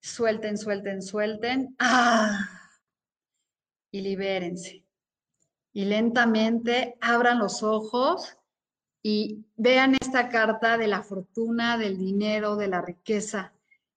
Suelten, 0.00 0.58
suelten, 0.58 1.00
suelten. 1.00 1.76
Ah. 1.78 2.48
Y 3.92 4.00
libérense. 4.00 4.84
Y 5.72 5.84
lentamente 5.84 6.98
abran 7.00 7.38
los 7.38 7.62
ojos 7.62 8.36
y 9.02 9.44
vean 9.56 9.96
esta 10.00 10.28
carta 10.28 10.78
de 10.78 10.86
la 10.86 11.02
fortuna, 11.02 11.76
del 11.76 11.98
dinero, 11.98 12.56
de 12.56 12.68
la 12.68 12.80
riqueza, 12.80 13.52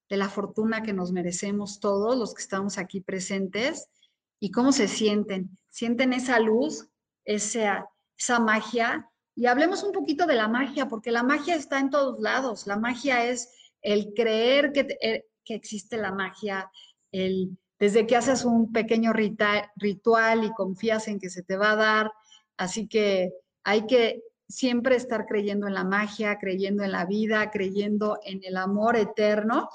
de 0.10 0.18
la 0.18 0.30
fortuna 0.30 0.82
que 0.82 0.94
nos 0.94 1.12
merecemos 1.12 1.80
todos 1.80 2.18
los 2.18 2.34
que 2.34 2.42
estamos 2.42 2.78
aquí 2.78 3.02
presentes 3.02 3.88
y 4.40 4.52
cómo 4.52 4.72
se 4.72 4.88
sienten. 4.88 5.58
Sienten 5.70 6.14
esa 6.14 6.40
luz, 6.40 6.88
esa, 7.24 7.88
esa 8.18 8.40
magia. 8.40 9.10
Y 9.36 9.46
hablemos 9.46 9.84
un 9.84 9.92
poquito 9.92 10.26
de 10.26 10.36
la 10.36 10.48
magia, 10.48 10.88
porque 10.88 11.12
la 11.12 11.24
magia 11.24 11.56
está 11.56 11.80
en 11.80 11.92
todos 11.92 12.20
lados. 12.20 12.66
La 12.66 12.78
magia 12.78 13.26
es 13.26 13.52
el 13.82 14.14
creer 14.16 14.72
que, 14.72 14.98
eh, 15.02 15.26
que 15.44 15.54
existe 15.54 15.98
la 15.98 16.12
magia, 16.12 16.72
el, 17.12 17.56
desde 17.78 18.08
que 18.08 18.16
haces 18.16 18.44
un 18.46 18.72
pequeño 18.72 19.14
ritual 19.14 20.44
y 20.44 20.54
confías 20.54 21.08
en 21.08 21.20
que 21.20 21.30
se 21.30 21.44
te 21.44 21.58
va 21.58 21.72
a 21.72 21.76
dar. 21.76 22.12
Así 22.58 22.88
que 22.88 23.34
hay 23.64 23.86
que 23.86 24.24
siempre 24.48 24.96
estar 24.96 25.26
creyendo 25.26 25.68
en 25.68 25.74
la 25.74 25.84
magia, 25.84 26.38
creyendo 26.38 26.84
en 26.84 26.92
la 26.92 27.06
vida, 27.06 27.50
creyendo 27.52 28.20
en 28.24 28.42
el 28.44 28.58
amor 28.58 28.96
eterno, 28.96 29.70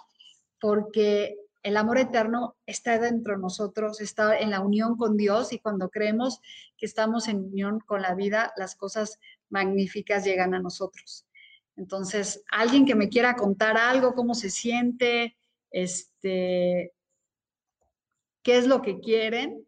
porque 0.61 1.37
el 1.63 1.77
amor 1.77 1.99
eterno 1.99 2.57
está 2.67 2.99
dentro 2.99 3.35
de 3.35 3.41
nosotros, 3.41 4.01
está 4.01 4.39
en 4.39 4.51
la 4.51 4.61
unión 4.61 4.97
con 4.97 5.17
Dios 5.17 5.53
y 5.53 5.59
cuando 5.59 5.91
creemos 5.91 6.41
que 6.77 6.87
estamos 6.87 7.29
en 7.29 7.45
unión 7.45 7.81
con 7.81 8.03
la 8.03 8.15
vida, 8.15 8.53
las 8.57 8.75
cosas 8.77 9.19
magníficas 9.51 10.25
llegan 10.25 10.55
a 10.55 10.61
nosotros. 10.61 11.27
Entonces, 11.77 12.43
alguien 12.51 12.87
que 12.87 12.95
me 12.95 13.09
quiera 13.09 13.37
contar 13.37 13.77
algo, 13.77 14.15
cómo 14.15 14.35
se 14.35 14.51
siente, 14.51 15.37
este, 15.71 16.93
qué 18.43 18.59
es 18.59 18.67
lo 18.67 18.83
que 18.83 19.01
quieren, 19.01 19.67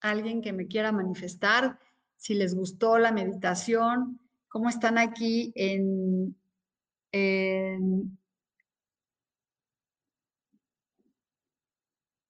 alguien 0.00 0.42
que 0.42 0.52
me 0.52 0.66
quiera 0.66 0.92
manifestar, 0.92 1.78
si 2.24 2.32
les 2.32 2.54
gustó 2.54 2.96
la 2.96 3.12
meditación, 3.12 4.18
cómo 4.48 4.70
están 4.70 4.96
aquí 4.96 5.52
en, 5.54 6.34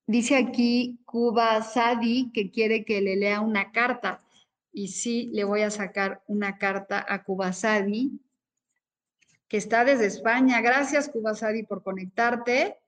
Dice 0.06 0.36
aquí 0.36 0.98
Cuba 1.04 1.62
Sadi 1.62 2.32
que 2.32 2.50
quiere 2.50 2.84
que 2.84 3.00
le 3.00 3.14
lea 3.14 3.40
una 3.40 3.70
carta. 3.70 4.24
Y 4.72 4.88
sí, 4.88 5.30
le 5.32 5.44
voy 5.44 5.62
a 5.62 5.70
sacar 5.70 6.24
una 6.26 6.58
carta 6.58 7.06
a 7.08 7.22
Cuba 7.22 7.52
Sadi, 7.52 8.20
que 9.46 9.56
está 9.58 9.84
desde 9.84 10.06
España. 10.06 10.60
Gracias, 10.60 11.08
Cuba 11.08 11.36
Sadi, 11.36 11.62
por 11.62 11.84
conectarte. 11.84 12.80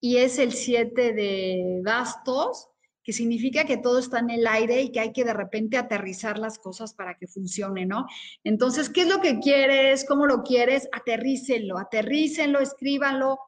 Y 0.00 0.18
es 0.18 0.38
el 0.38 0.52
7 0.52 1.12
de 1.14 1.80
bastos 1.84 2.70
que 3.04 3.12
significa 3.12 3.64
que 3.64 3.76
todo 3.76 3.98
está 3.98 4.18
en 4.18 4.30
el 4.30 4.46
aire 4.46 4.80
y 4.82 4.90
que 4.90 5.00
hay 5.00 5.12
que 5.12 5.24
de 5.24 5.34
repente 5.34 5.76
aterrizar 5.76 6.38
las 6.38 6.58
cosas 6.58 6.94
para 6.94 7.16
que 7.16 7.26
funcione, 7.26 7.84
¿no? 7.84 8.06
Entonces, 8.42 8.88
¿qué 8.88 9.02
es 9.02 9.08
lo 9.08 9.20
que 9.20 9.38
quieres? 9.38 10.06
¿Cómo 10.06 10.26
lo 10.26 10.42
quieres? 10.42 10.88
Aterrícenlo, 10.90 11.78
aterrícenlo, 11.78 12.60
escríbanlo. 12.60 13.38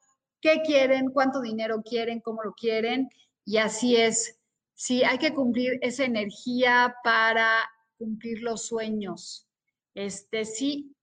¿Qué 0.40 0.60
quieren? 0.64 1.10
¿Cuánto 1.10 1.40
dinero 1.40 1.82
quieren? 1.82 2.20
¿Cómo 2.20 2.42
lo 2.42 2.52
quieren? 2.52 3.08
Y 3.44 3.56
así 3.56 3.96
es. 3.96 4.38
Sí, 4.74 5.02
hay 5.02 5.16
que 5.16 5.32
cumplir 5.32 5.78
esa 5.80 6.04
energía 6.04 6.94
para 7.02 7.48
cumplir 7.96 8.42
los 8.42 8.66
sueños. 8.66 9.48
Este, 9.94 10.44
sí, 10.44 10.94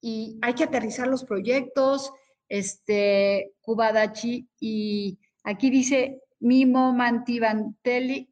y 0.00 0.36
hay 0.42 0.54
que 0.54 0.64
aterrizar 0.64 1.06
los 1.06 1.24
proyectos, 1.24 2.12
este, 2.48 3.54
Kubadachi, 3.60 4.48
y 4.58 5.18
aquí 5.44 5.70
dice, 5.70 6.20
Mimo 6.44 6.92
Mantivantelli. 6.92 8.30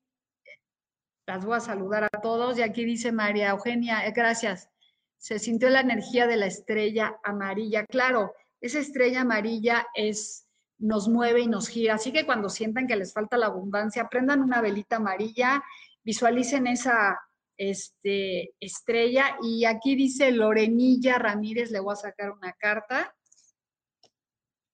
Las 1.26 1.46
voy 1.46 1.56
a 1.56 1.60
saludar 1.60 2.04
a 2.04 2.20
todos. 2.20 2.58
Y 2.58 2.62
aquí 2.62 2.84
dice 2.84 3.10
María 3.10 3.50
Eugenia, 3.50 4.06
eh, 4.06 4.12
gracias. 4.14 4.68
Se 5.16 5.38
sintió 5.38 5.70
la 5.70 5.80
energía 5.80 6.26
de 6.26 6.36
la 6.36 6.44
estrella 6.44 7.18
amarilla. 7.24 7.86
Claro, 7.86 8.34
esa 8.60 8.80
estrella 8.80 9.22
amarilla 9.22 9.86
es 9.94 10.46
nos 10.78 11.08
mueve 11.08 11.40
y 11.40 11.46
nos 11.46 11.68
gira. 11.68 11.94
Así 11.94 12.12
que 12.12 12.26
cuando 12.26 12.50
sientan 12.50 12.86
que 12.86 12.96
les 12.96 13.14
falta 13.14 13.38
la 13.38 13.46
abundancia, 13.46 14.08
prendan 14.10 14.42
una 14.42 14.60
velita 14.60 14.96
amarilla, 14.96 15.62
visualicen 16.04 16.66
esa 16.66 17.18
este, 17.56 18.54
estrella. 18.60 19.38
Y 19.40 19.64
aquí 19.64 19.94
dice 19.94 20.32
Lorenilla 20.32 21.18
Ramírez, 21.18 21.70
le 21.70 21.80
voy 21.80 21.94
a 21.94 21.96
sacar 21.96 22.32
una 22.32 22.52
carta. 22.52 23.14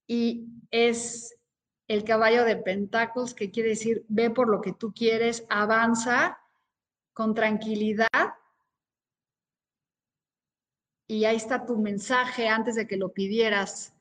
Y 0.09 0.49
es 0.73 1.38
el 1.89 2.05
caballo 2.05 2.45
de 2.45 2.57
pentáculos, 2.57 3.35
que 3.35 3.51
quiere 3.51 3.71
decir, 3.71 4.05
ve 4.09 4.31
por 4.31 4.49
lo 4.49 4.61
que 4.61 4.75
tú 4.75 4.93
quieres, 4.93 5.45
avanza 5.49 6.39
con 7.15 7.35
tranquilidad. 7.35 8.35
Y 11.07 11.25
ahí 11.25 11.37
está 11.37 11.65
tu 11.65 11.79
mensaje 11.79 12.47
antes 12.49 12.75
de 12.75 12.87
que 12.87 12.99
lo 12.99 13.13
pidieras. 13.13 13.95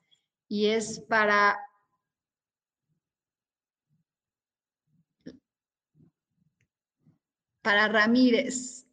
Y 0.50 0.68
es 0.68 1.00
para 1.00 1.58
para 7.62 7.88
Ramírez. 7.88 8.86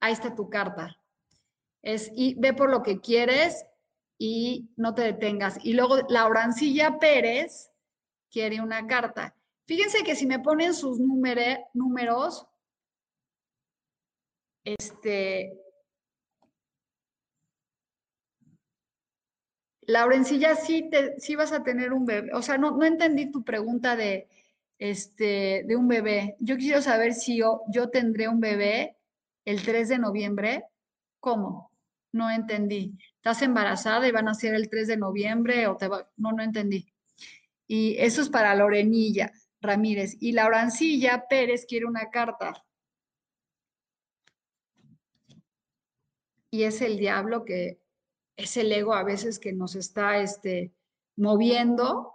Ahí 0.00 0.12
está 0.12 0.34
tu 0.34 0.48
carta. 0.48 0.96
Es 1.82 2.12
y 2.14 2.34
ve 2.34 2.54
por 2.54 2.70
lo 2.70 2.84
que 2.84 3.00
quieres 3.00 3.66
y 4.18 4.70
no 4.76 4.94
te 4.94 5.02
detengas. 5.02 5.58
Y 5.64 5.74
luego 5.74 5.98
Laurancilla 6.08 7.00
Pérez 7.00 7.71
quiere 8.32 8.60
una 8.60 8.86
carta. 8.86 9.34
Fíjense 9.66 10.02
que 10.02 10.16
si 10.16 10.26
me 10.26 10.40
ponen 10.40 10.74
sus 10.74 10.98
números, 10.98 12.46
este, 14.64 15.62
Laurencilla, 19.82 20.54
sí, 20.54 20.88
te, 20.90 21.18
sí 21.20 21.34
vas 21.34 21.52
a 21.52 21.62
tener 21.62 21.92
un 21.92 22.06
bebé. 22.06 22.32
O 22.34 22.42
sea, 22.42 22.56
no, 22.56 22.70
no 22.72 22.84
entendí 22.84 23.30
tu 23.30 23.44
pregunta 23.44 23.96
de, 23.96 24.28
este, 24.78 25.64
de 25.66 25.76
un 25.76 25.88
bebé. 25.88 26.36
Yo 26.40 26.56
quiero 26.56 26.82
saber 26.82 27.14
si 27.14 27.36
yo, 27.38 27.62
tendré 27.92 28.28
un 28.28 28.40
bebé 28.40 28.96
el 29.44 29.62
3 29.62 29.88
de 29.88 29.98
noviembre. 29.98 30.64
¿Cómo? 31.20 31.72
No 32.12 32.30
entendí. 32.30 32.96
¿Estás 33.16 33.42
embarazada 33.42 34.06
y 34.08 34.12
van 34.12 34.28
a 34.28 34.34
ser 34.34 34.54
el 34.54 34.68
3 34.68 34.88
de 34.88 34.96
noviembre 34.96 35.66
o 35.66 35.76
te 35.76 35.88
va? 35.88 36.08
No, 36.16 36.32
no 36.32 36.42
entendí. 36.42 36.91
Y 37.66 37.96
eso 37.98 38.22
es 38.22 38.28
para 38.28 38.54
Lorenilla 38.54 39.32
Ramírez. 39.60 40.16
Y 40.20 40.32
Laurancilla 40.32 41.26
Pérez 41.28 41.66
quiere 41.66 41.86
una 41.86 42.10
carta. 42.10 42.64
Y 46.50 46.64
es 46.64 46.82
el 46.82 46.98
diablo 46.98 47.44
que 47.44 47.80
es 48.36 48.56
el 48.56 48.72
ego 48.72 48.94
a 48.94 49.04
veces 49.04 49.38
que 49.38 49.52
nos 49.52 49.74
está 49.74 50.18
este, 50.18 50.72
moviendo 51.16 52.14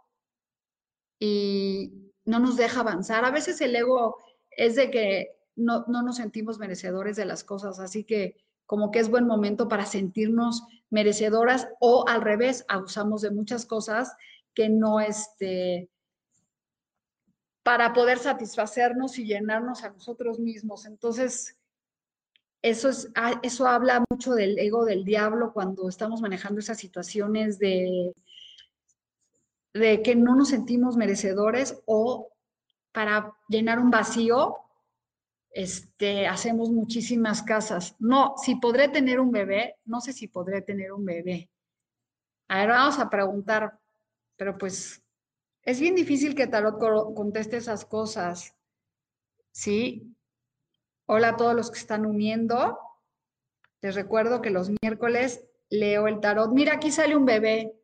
y 1.19 2.11
no 2.25 2.39
nos 2.39 2.57
deja 2.57 2.81
avanzar. 2.81 3.25
A 3.25 3.31
veces 3.31 3.59
el 3.61 3.75
ego 3.75 4.17
es 4.51 4.75
de 4.75 4.91
que 4.91 5.37
no, 5.55 5.85
nos 5.87 6.17
sentimos 6.17 6.59
merecedores 6.59 7.15
de 7.15 7.25
las 7.25 7.43
cosas, 7.43 7.79
así 7.79 8.03
que 8.03 8.35
como 8.65 8.91
que 8.91 8.99
es 8.99 9.09
buen 9.09 9.25
momento 9.25 9.67
para 9.67 9.85
sentirnos 9.85 10.63
merecedoras 10.89 11.67
o 11.79 12.07
al 12.07 12.21
revés, 12.21 12.65
abusamos 12.67 13.21
de 13.21 13.31
muchas 13.31 13.65
cosas 13.65 14.13
que 14.57 14.69
no 14.69 14.99
este 14.99 15.87
para 17.61 17.93
poder 17.93 18.17
satisfacernos 18.17 19.19
y 19.19 19.25
llenarnos 19.25 19.83
a 19.83 19.91
nosotros 19.91 20.39
mismos. 20.39 20.87
Entonces, 20.87 21.59
eso, 22.63 22.89
es, 22.89 23.11
ah, 23.13 23.39
eso 23.43 23.67
habla 23.67 24.03
mucho 24.09 24.33
del 24.33 24.57
ego 24.57 24.83
del 24.83 25.05
diablo 25.05 25.53
cuando 25.53 25.87
estamos 25.87 26.21
manejando 26.21 26.59
esas 26.59 26.79
situaciones 26.79 27.59
de, 27.59 28.15
de 29.75 30.01
que 30.01 30.15
no 30.15 30.35
nos 30.35 30.49
sentimos 30.49 30.97
merecedores 30.97 31.79
o 31.85 32.31
para 32.91 33.37
llenar 33.49 33.77
un 33.77 33.91
vacío, 33.91 34.55
este, 35.51 36.25
hacemos 36.25 36.71
muchísimas 36.71 37.43
casas. 37.43 37.95
No, 37.99 38.33
si 38.43 38.55
podré 38.55 38.87
tener 38.87 39.19
un 39.19 39.31
bebé, 39.31 39.75
no 39.85 40.01
sé 40.01 40.13
si 40.13 40.27
podré 40.27 40.63
tener 40.63 40.93
un 40.93 41.05
bebé. 41.05 41.47
A 42.47 42.61
ver, 42.61 42.69
vamos 42.69 42.97
a 42.97 43.07
preguntar, 43.07 43.77
pero 44.38 44.57
pues 44.57 45.03
es 45.63 45.79
bien 45.79 45.95
difícil 45.95 46.35
que 46.35 46.47
Tarot 46.47 46.79
conteste 47.13 47.57
esas 47.57 47.85
cosas. 47.85 48.55
¿Sí? 49.51 50.15
Hola 51.05 51.29
a 51.29 51.35
todos 51.38 51.55
los 51.55 51.71
que 51.71 51.79
están 51.79 52.05
uniendo. 52.05 52.79
Les 53.81 53.95
recuerdo 53.95 54.41
que 54.41 54.49
los 54.49 54.69
miércoles 54.81 55.45
leo 55.69 56.07
el 56.07 56.19
tarot. 56.19 56.51
Mira, 56.51 56.75
aquí 56.75 56.91
sale 56.91 57.15
un 57.15 57.25
bebé 57.25 57.77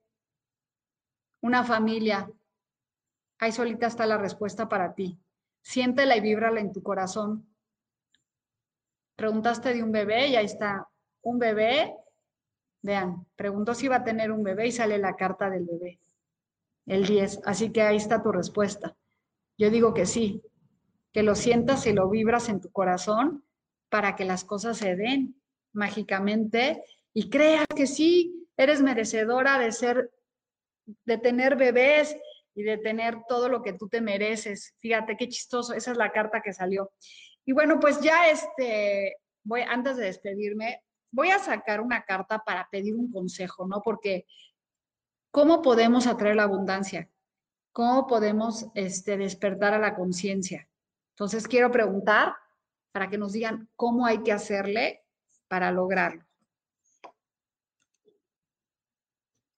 una 1.43 1.63
familia. 1.63 2.31
Ahí 3.37 3.51
solita 3.51 3.87
está 3.87 4.05
la 4.05 4.17
respuesta 4.17 4.69
para 4.69 4.95
ti. 4.95 5.19
Siéntela 5.61 6.15
y 6.15 6.21
víbrala 6.21 6.61
en 6.61 6.71
tu 6.71 6.81
corazón. 6.81 7.45
Preguntaste 9.15 9.73
de 9.73 9.83
un 9.83 9.91
bebé 9.91 10.29
y 10.29 10.35
ahí 10.37 10.45
está. 10.45 10.87
Un 11.21 11.39
bebé, 11.39 11.95
vean, 12.81 13.27
preguntó 13.35 13.73
si 13.73 13.85
iba 13.85 13.97
a 13.97 14.03
tener 14.03 14.31
un 14.31 14.43
bebé 14.43 14.67
y 14.67 14.71
sale 14.71 14.97
la 14.97 15.15
carta 15.15 15.49
del 15.49 15.65
bebé. 15.65 15.99
El 16.85 17.05
10. 17.05 17.41
Así 17.45 17.71
que 17.71 17.81
ahí 17.81 17.97
está 17.97 18.21
tu 18.21 18.31
respuesta. 18.31 18.95
Yo 19.57 19.69
digo 19.69 19.93
que 19.93 20.05
sí, 20.05 20.41
que 21.11 21.23
lo 21.23 21.35
sientas 21.35 21.85
y 21.85 21.93
lo 21.93 22.09
vibras 22.09 22.49
en 22.49 22.59
tu 22.59 22.71
corazón 22.71 23.45
para 23.89 24.15
que 24.15 24.25
las 24.25 24.43
cosas 24.43 24.77
se 24.77 24.95
den 24.95 25.39
mágicamente 25.71 26.83
y 27.13 27.29
creas 27.29 27.67
que 27.75 27.87
sí, 27.87 28.47
eres 28.57 28.81
merecedora 28.81 29.59
de 29.59 29.71
ser 29.71 30.11
de 31.05 31.17
tener 31.17 31.55
bebés 31.55 32.15
y 32.55 32.63
de 32.63 32.77
tener 32.77 33.17
todo 33.27 33.49
lo 33.49 33.61
que 33.61 33.73
tú 33.73 33.87
te 33.87 34.01
mereces. 34.01 34.75
Fíjate 34.79 35.15
qué 35.17 35.27
chistoso, 35.29 35.73
esa 35.73 35.91
es 35.91 35.97
la 35.97 36.11
carta 36.11 36.41
que 36.41 36.53
salió. 36.53 36.91
Y 37.45 37.53
bueno, 37.53 37.79
pues 37.79 37.99
ya 38.01 38.29
este, 38.29 39.17
voy, 39.43 39.61
antes 39.61 39.97
de 39.97 40.05
despedirme, 40.05 40.81
voy 41.11 41.29
a 41.29 41.39
sacar 41.39 41.81
una 41.81 42.03
carta 42.03 42.39
para 42.39 42.67
pedir 42.71 42.95
un 42.95 43.11
consejo, 43.11 43.67
¿no? 43.67 43.81
Porque 43.81 44.25
¿cómo 45.33 45.63
podemos 45.63 46.05
atraer 46.05 46.35
la 46.35 46.43
abundancia? 46.43 47.09
¿Cómo 47.71 48.05
podemos 48.05 48.67
este, 48.75 49.17
despertar 49.17 49.73
a 49.73 49.79
la 49.79 49.95
conciencia? 49.95 50.69
Entonces 51.13 51.47
quiero 51.47 51.71
preguntar 51.71 52.35
para 52.91 53.09
que 53.09 53.17
nos 53.17 53.33
digan 53.33 53.67
cómo 53.75 54.05
hay 54.05 54.21
que 54.21 54.31
hacerle 54.31 55.03
para 55.47 55.71
lograrlo. 55.71 56.23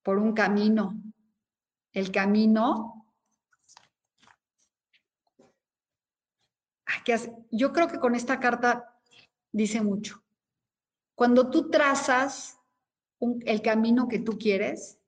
Por 0.01 0.17
un 0.17 0.33
camino, 0.33 0.95
el 1.91 2.09
camino. 2.09 3.05
Yo 7.51 7.73
creo 7.73 7.89
que 7.89 7.99
con 7.99 8.15
esta 8.15 8.39
carta 8.39 8.97
dice 9.51 9.81
mucho. 9.81 10.23
Cuando 11.15 11.49
tú 11.49 11.69
trazas 11.69 12.57
el 13.19 13.61
camino 13.61 14.07
que 14.07 14.19
tú 14.19 14.37
quieres 14.37 14.99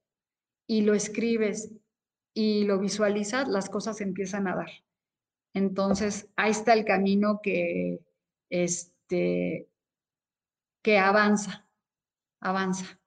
y 0.68 0.82
lo 0.82 0.94
escribes 0.94 1.72
y 2.34 2.66
lo 2.66 2.78
visualizas, 2.78 3.48
las 3.48 3.70
cosas 3.70 4.02
empiezan 4.02 4.48
a 4.48 4.56
dar. 4.56 4.72
Entonces, 5.54 6.30
ahí 6.36 6.52
está 6.52 6.74
el 6.74 6.86
camino 6.86 7.40
que, 7.42 8.00
este, 8.50 9.68
que 10.84 11.00
avanza, 11.00 11.68
avanza 12.40 13.00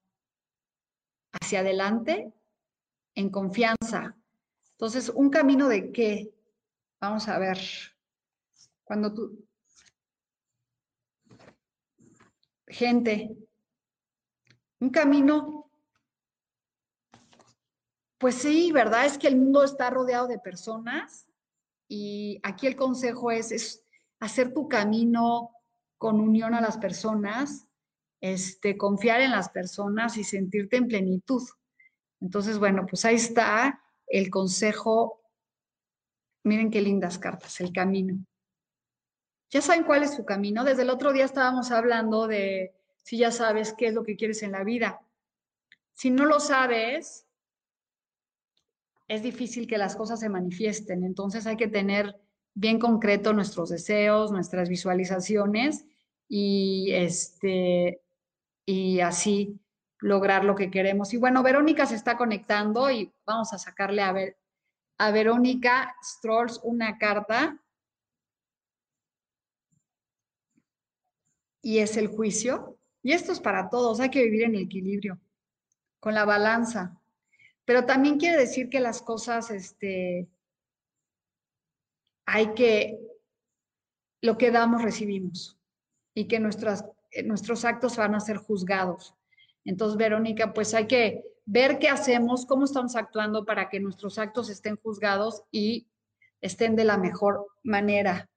hacia 1.33 1.61
adelante 1.61 2.33
en 3.15 3.31
confianza. 3.31 4.17
Entonces, 4.73 5.11
¿un 5.11 5.31
camino 5.31 5.69
de 5.69 5.93
qué? 5.93 6.35
Vamos 7.01 7.29
a 7.29 7.39
ver. 7.39 7.59
Cuando 8.83 9.15
tú... 9.15 9.47
Gente, 12.67 13.37
un 14.81 14.91
camino, 14.91 15.70
pues 18.21 18.35
sí, 18.35 18.71
¿verdad? 18.71 19.07
Es 19.07 19.17
que 19.17 19.29
el 19.29 19.37
mundo 19.37 19.65
está 19.65 19.89
rodeado 19.89 20.29
de 20.29 20.39
personas 20.39 21.27
y 21.89 22.39
aquí 22.43 22.67
el 22.67 22.77
consejo 22.77 23.31
es, 23.31 23.51
es 23.51 23.83
hacer 24.21 24.53
tu 24.53 24.69
camino 24.69 25.57
con 25.97 26.21
unión 26.21 26.53
a 26.53 26.61
las 26.61 26.77
personas, 26.77 27.67
este, 28.21 28.77
confiar 28.77 29.23
en 29.23 29.31
las 29.31 29.49
personas 29.49 30.19
y 30.19 30.25
sentirte 30.25 30.77
en 30.77 30.89
plenitud. 30.89 31.43
Entonces, 32.21 32.59
bueno, 32.59 32.85
pues 32.87 33.07
ahí 33.07 33.15
está 33.15 33.83
el 34.07 34.29
consejo. 34.29 35.23
Miren 36.45 36.71
qué 36.71 36.83
lindas 36.83 37.19
cartas, 37.19 37.59
el 37.63 37.73
camino. 37.73 38.23
¿Ya 39.49 39.63
saben 39.63 39.85
cuál 39.85 40.03
es 40.03 40.15
su 40.15 40.27
camino? 40.27 40.63
Desde 40.63 40.83
el 40.83 40.91
otro 40.91 41.15
día 41.15 41.25
estábamos 41.25 41.71
hablando 41.71 42.27
de 42.27 42.75
si 43.03 43.17
ya 43.17 43.33
sabes 43.33 43.73
qué 43.73 43.87
es 43.87 43.95
lo 43.95 44.05
que 44.05 44.17
quieres 44.17 44.43
en 44.43 44.53
la 44.53 44.63
vida. 44.63 45.01
Si 45.95 46.11
no 46.11 46.27
lo 46.27 46.39
sabes, 46.39 47.27
es 49.11 49.25
difícil 49.25 49.67
que 49.67 49.77
las 49.77 49.97
cosas 49.97 50.21
se 50.21 50.29
manifiesten. 50.29 51.03
Entonces 51.03 51.45
hay 51.49 51.57
que 51.57 51.67
tener 51.67 52.15
bien 52.55 52.79
concreto 52.79 53.33
nuestros 53.33 53.69
deseos, 53.69 54.31
nuestras 54.31 54.69
visualizaciones 54.69 55.85
y 56.29 56.93
este 56.93 58.01
y 58.65 59.01
así 59.01 59.61
lograr 59.99 60.45
lo 60.45 60.55
que 60.55 60.71
queremos. 60.71 61.13
Y 61.13 61.17
bueno, 61.17 61.43
Verónica 61.43 61.87
se 61.87 61.97
está 61.97 62.17
conectando 62.17 62.89
y 62.89 63.13
vamos 63.27 63.53
a 63.53 63.59
sacarle 63.59 64.03
a 64.03 64.13
ver 64.13 64.39
a 64.97 65.11
Verónica 65.11 65.93
Strolls 66.05 66.61
una 66.63 66.97
carta. 66.97 67.61
Y 71.63 71.79
es 71.79 71.97
el 71.97 72.07
juicio. 72.07 72.79
Y 73.03 73.11
esto 73.11 73.33
es 73.33 73.41
para 73.41 73.71
todos, 73.71 73.99
hay 73.99 74.11
que 74.11 74.23
vivir 74.23 74.45
en 74.45 74.55
equilibrio, 74.55 75.19
con 75.99 76.15
la 76.15 76.25
balanza. 76.25 77.00
Pero 77.71 77.87
también 77.87 78.19
quiere 78.19 78.37
decir 78.37 78.69
que 78.69 78.81
las 78.81 79.01
cosas, 79.01 79.53
este, 79.53 80.29
hay 82.27 82.53
que, 82.55 82.99
lo 84.21 84.37
que 84.37 84.51
damos, 84.51 84.83
recibimos. 84.83 85.57
Y 86.13 86.27
que 86.27 86.41
nuestras, 86.41 86.85
nuestros 87.27 87.65
actos 87.65 87.97
van 87.97 88.17
a 88.17 88.21
ser 88.21 88.39
juzgados. 88.39 89.15
Entonces, 89.65 89.97
Verónica, 89.97 90.53
pues 90.53 90.75
hay 90.75 90.89
que 90.89 91.23
ver 91.45 91.79
qué 91.79 91.89
hacemos, 91.89 92.45
cómo 92.45 92.65
estamos 92.65 92.97
actuando 92.97 93.45
para 93.45 93.69
que 93.69 93.79
nuestros 93.79 94.19
actos 94.19 94.51
estén 94.51 94.75
juzgados 94.75 95.45
y 95.53 95.87
estén 96.41 96.75
de 96.75 96.87
la 96.87 96.99
mejor 96.99 97.47
manera. 97.63 98.29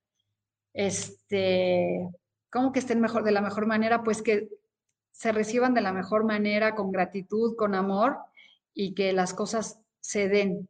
Este, 0.74 2.08
¿cómo 2.52 2.72
que 2.72 2.78
estén 2.78 3.02
mejor 3.02 3.24
de 3.24 3.32
la 3.32 3.42
mejor 3.42 3.66
manera? 3.66 4.04
Pues 4.04 4.22
que 4.22 4.48
se 5.12 5.32
reciban 5.32 5.74
de 5.74 5.82
la 5.82 5.92
mejor 5.92 6.24
manera, 6.24 6.76
con 6.76 6.92
gratitud, 6.92 7.56
con 7.56 7.74
amor 7.74 8.20
y 8.74 8.94
que 8.94 9.14
las 9.14 9.34
cosas 9.34 9.80
se 10.02 10.28
den, 10.28 10.70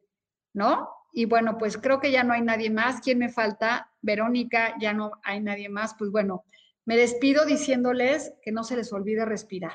¿no? 0.53 0.89
Y 1.11 1.25
bueno, 1.25 1.57
pues 1.57 1.77
creo 1.77 1.99
que 1.99 2.11
ya 2.11 2.23
no 2.23 2.33
hay 2.33 2.41
nadie 2.41 2.69
más. 2.69 3.01
¿Quién 3.01 3.19
me 3.19 3.29
falta? 3.29 3.91
Verónica, 4.01 4.75
ya 4.79 4.93
no 4.93 5.11
hay 5.23 5.41
nadie 5.41 5.69
más. 5.69 5.95
Pues 5.97 6.11
bueno, 6.11 6.45
me 6.85 6.97
despido 6.97 7.45
diciéndoles 7.45 8.33
que 8.41 8.51
no 8.51 8.63
se 8.63 8.75
les 8.75 8.91
olvide 8.91 9.25
respirar 9.25 9.73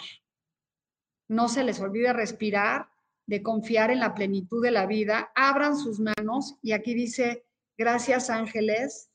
no 1.29 1.49
se 1.49 1.63
les 1.63 1.81
olvide 1.81 2.13
respirar, 2.13 2.89
de 3.27 3.43
confiar 3.43 3.91
en 3.91 4.01
la 4.01 4.15
plenitud 4.15 4.63
de 4.63 4.71
la 4.71 4.87
vida, 4.87 5.31
abran 5.35 5.77
sus 5.77 6.01
manos 6.01 6.57
y 6.63 6.73
aquí 6.73 6.95
dice, 6.95 7.45
gracias 7.77 8.31
ángeles 8.31 9.11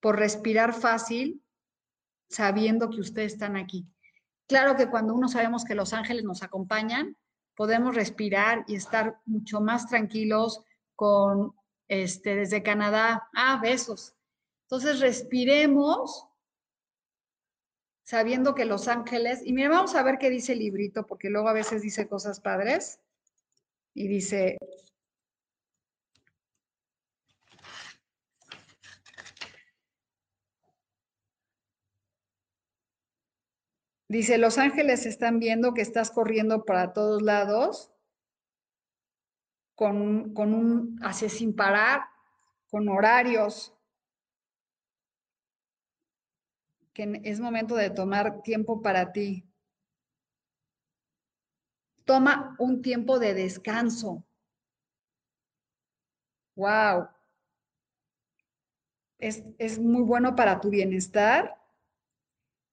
por 0.00 0.18
respirar 0.18 0.74
fácil, 0.74 1.42
sabiendo 2.28 2.90
que 2.90 3.00
ustedes 3.00 3.32
están 3.32 3.56
aquí. 3.56 3.86
Claro 4.46 4.76
que 4.76 4.90
cuando 4.90 5.14
uno 5.14 5.28
sabemos 5.28 5.64
que 5.64 5.74
los 5.74 5.94
ángeles 5.94 6.24
nos 6.24 6.42
acompañan, 6.42 7.16
podemos 7.56 7.94
respirar 7.94 8.64
y 8.66 8.74
estar 8.74 9.20
mucho 9.26 9.60
más 9.60 9.86
tranquilos 9.88 10.64
con, 10.96 11.54
este, 11.88 12.36
desde 12.36 12.62
Canadá. 12.62 13.28
Ah, 13.34 13.58
besos. 13.62 14.14
Entonces 14.64 15.00
respiremos 15.00 16.26
sabiendo 18.10 18.56
que 18.56 18.64
los 18.64 18.88
ángeles, 18.88 19.40
y 19.44 19.52
mira, 19.52 19.68
vamos 19.68 19.94
a 19.94 20.02
ver 20.02 20.18
qué 20.18 20.30
dice 20.30 20.54
el 20.54 20.58
librito, 20.58 21.06
porque 21.06 21.30
luego 21.30 21.48
a 21.48 21.52
veces 21.52 21.80
dice 21.80 22.08
cosas 22.08 22.40
padres, 22.40 22.98
y 23.94 24.08
dice, 24.08 24.58
Dice, 34.10 34.38
los 34.38 34.58
ángeles 34.58 35.06
están 35.06 35.38
viendo 35.38 35.72
que 35.72 35.82
estás 35.82 36.10
corriendo 36.10 36.64
para 36.64 36.92
todos 36.92 37.22
lados 37.22 37.92
con, 39.76 40.34
con 40.34 40.52
un, 40.52 40.98
así 41.00 41.28
sin 41.28 41.54
parar, 41.54 42.00
con 42.70 42.88
horarios, 42.88 43.72
que 46.92 47.20
es 47.22 47.38
momento 47.38 47.76
de 47.76 47.90
tomar 47.90 48.42
tiempo 48.42 48.82
para 48.82 49.12
ti. 49.12 49.48
Toma 52.04 52.56
un 52.58 52.82
tiempo 52.82 53.20
de 53.20 53.32
descanso. 53.32 54.24
Wow. 56.56 57.10
Es, 59.18 59.44
es 59.58 59.78
muy 59.78 60.02
bueno 60.02 60.34
para 60.34 60.60
tu 60.60 60.68
bienestar 60.68 61.59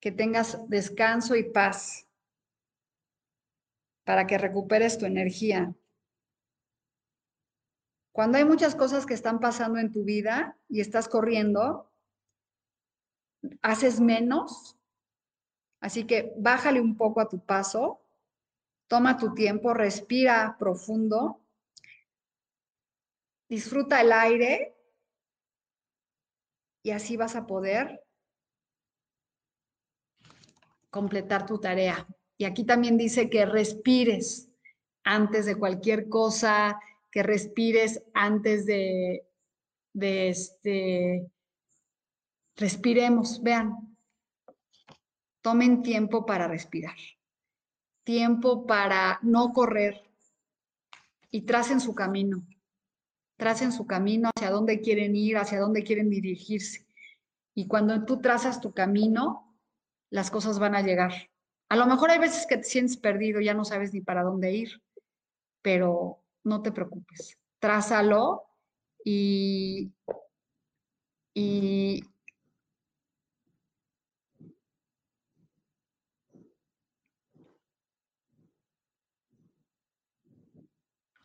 que 0.08 0.12
tengas 0.14 0.58
descanso 0.70 1.36
y 1.36 1.44
paz 1.44 2.08
para 4.06 4.26
que 4.26 4.38
recuperes 4.38 4.98
tu 4.98 5.06
energía. 5.06 5.76
Cuando 8.14 8.38
hay 8.38 8.46
muchas 8.46 8.74
cosas 8.74 9.06
que 9.06 9.14
están 9.14 9.42
pasando 9.42 9.80
en 9.80 9.92
tu 9.92 10.06
vida 10.06 10.58
y 10.70 10.80
estás 10.80 11.10
corriendo, 11.10 11.92
haces 13.62 14.00
menos. 14.00 14.78
Así 15.82 16.08
que 16.08 16.32
bájale 16.38 16.80
un 16.80 16.96
poco 16.96 17.20
a 17.20 17.28
tu 17.28 17.42
paso, 17.42 18.00
toma 18.88 19.18
tu 19.18 19.34
tiempo, 19.34 19.74
respira 19.74 20.56
profundo, 20.58 21.42
disfruta 23.50 24.00
el 24.00 24.14
aire 24.14 24.74
y 26.82 26.92
así 26.92 27.18
vas 27.18 27.36
a 27.36 27.46
poder 27.46 28.07
completar 30.98 31.46
tu 31.46 31.60
tarea. 31.60 32.08
Y 32.40 32.46
aquí 32.46 32.64
también 32.64 32.98
dice 32.98 33.30
que 33.30 33.46
respires 33.46 34.50
antes 35.04 35.46
de 35.46 35.56
cualquier 35.56 36.10
cosa, 36.10 36.80
que 37.12 37.22
respires 37.22 38.04
antes 38.14 38.66
de, 38.66 39.28
de 39.94 40.30
este, 40.30 41.30
Respiremos, 42.58 43.44
vean. 43.44 43.96
Tomen 45.42 45.84
tiempo 45.84 46.26
para 46.26 46.48
respirar. 46.48 46.98
Tiempo 48.04 48.66
para 48.66 49.20
no 49.22 49.54
correr. 49.54 50.02
Y 51.30 51.42
tracen 51.42 51.80
su 51.80 51.94
camino. 51.94 52.44
Tracen 53.38 53.72
su 53.72 53.86
camino 53.86 54.32
hacia 54.36 54.50
dónde 54.50 54.82
quieren 54.82 55.16
ir, 55.16 55.38
hacia 55.38 55.60
dónde 55.60 55.84
quieren 55.84 56.10
dirigirse. 56.10 56.88
Y 57.54 57.68
cuando 57.68 58.04
tú 58.06 58.20
trazas 58.20 58.60
tu 58.60 58.74
camino, 58.74 59.47
las 60.10 60.32
cosas 60.32 60.60
van 60.60 60.76
a 60.76 60.82
llegar. 60.82 61.14
A 61.70 61.76
lo 61.76 61.86
mejor 61.86 62.12
hay 62.12 62.20
veces 62.20 62.46
que 62.48 62.58
te 62.58 62.64
sientes 62.64 62.98
perdido, 62.98 63.42
ya 63.42 63.54
no 63.54 63.66
sabes 63.66 63.94
ni 63.94 64.02
para 64.02 64.24
dónde 64.24 64.52
ir, 64.52 64.82
pero 65.62 66.24
no 66.44 66.62
te 66.62 66.72
preocupes. 66.72 67.38
Trázalo 67.60 68.44
y, 69.04 69.92
y 71.34 72.04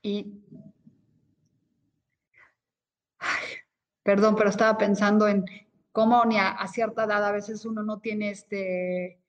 Y, 0.03 0.43
perdón, 4.03 4.35
pero 4.35 4.51
estaba 4.51 4.77
pensando 4.77 5.29
en 5.29 5.45
cómo 5.93 6.25
ni 6.25 6.39
a, 6.39 6.67
cierta 6.67 7.05
edad 7.05 7.25
a 7.25 7.33
veces 7.33 7.65
uno 7.65 7.83
no 7.83 8.01
tiene 8.01 8.31
este, 8.31 9.21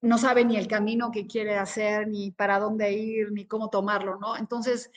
no 0.00 0.16
sabe 0.18 0.44
ni 0.44 0.56
el 0.56 0.68
camino 0.68 1.10
que 1.10 1.26
quiere 1.26 1.56
hacer, 1.56 2.08
ni 2.08 2.30
para 2.30 2.58
dónde 2.58 2.92
ir, 2.92 3.32
ni 3.32 3.46
cómo 3.46 3.68
tomarlo, 3.68 4.18
¿no? 4.18 4.36
Entonces, 4.36 4.90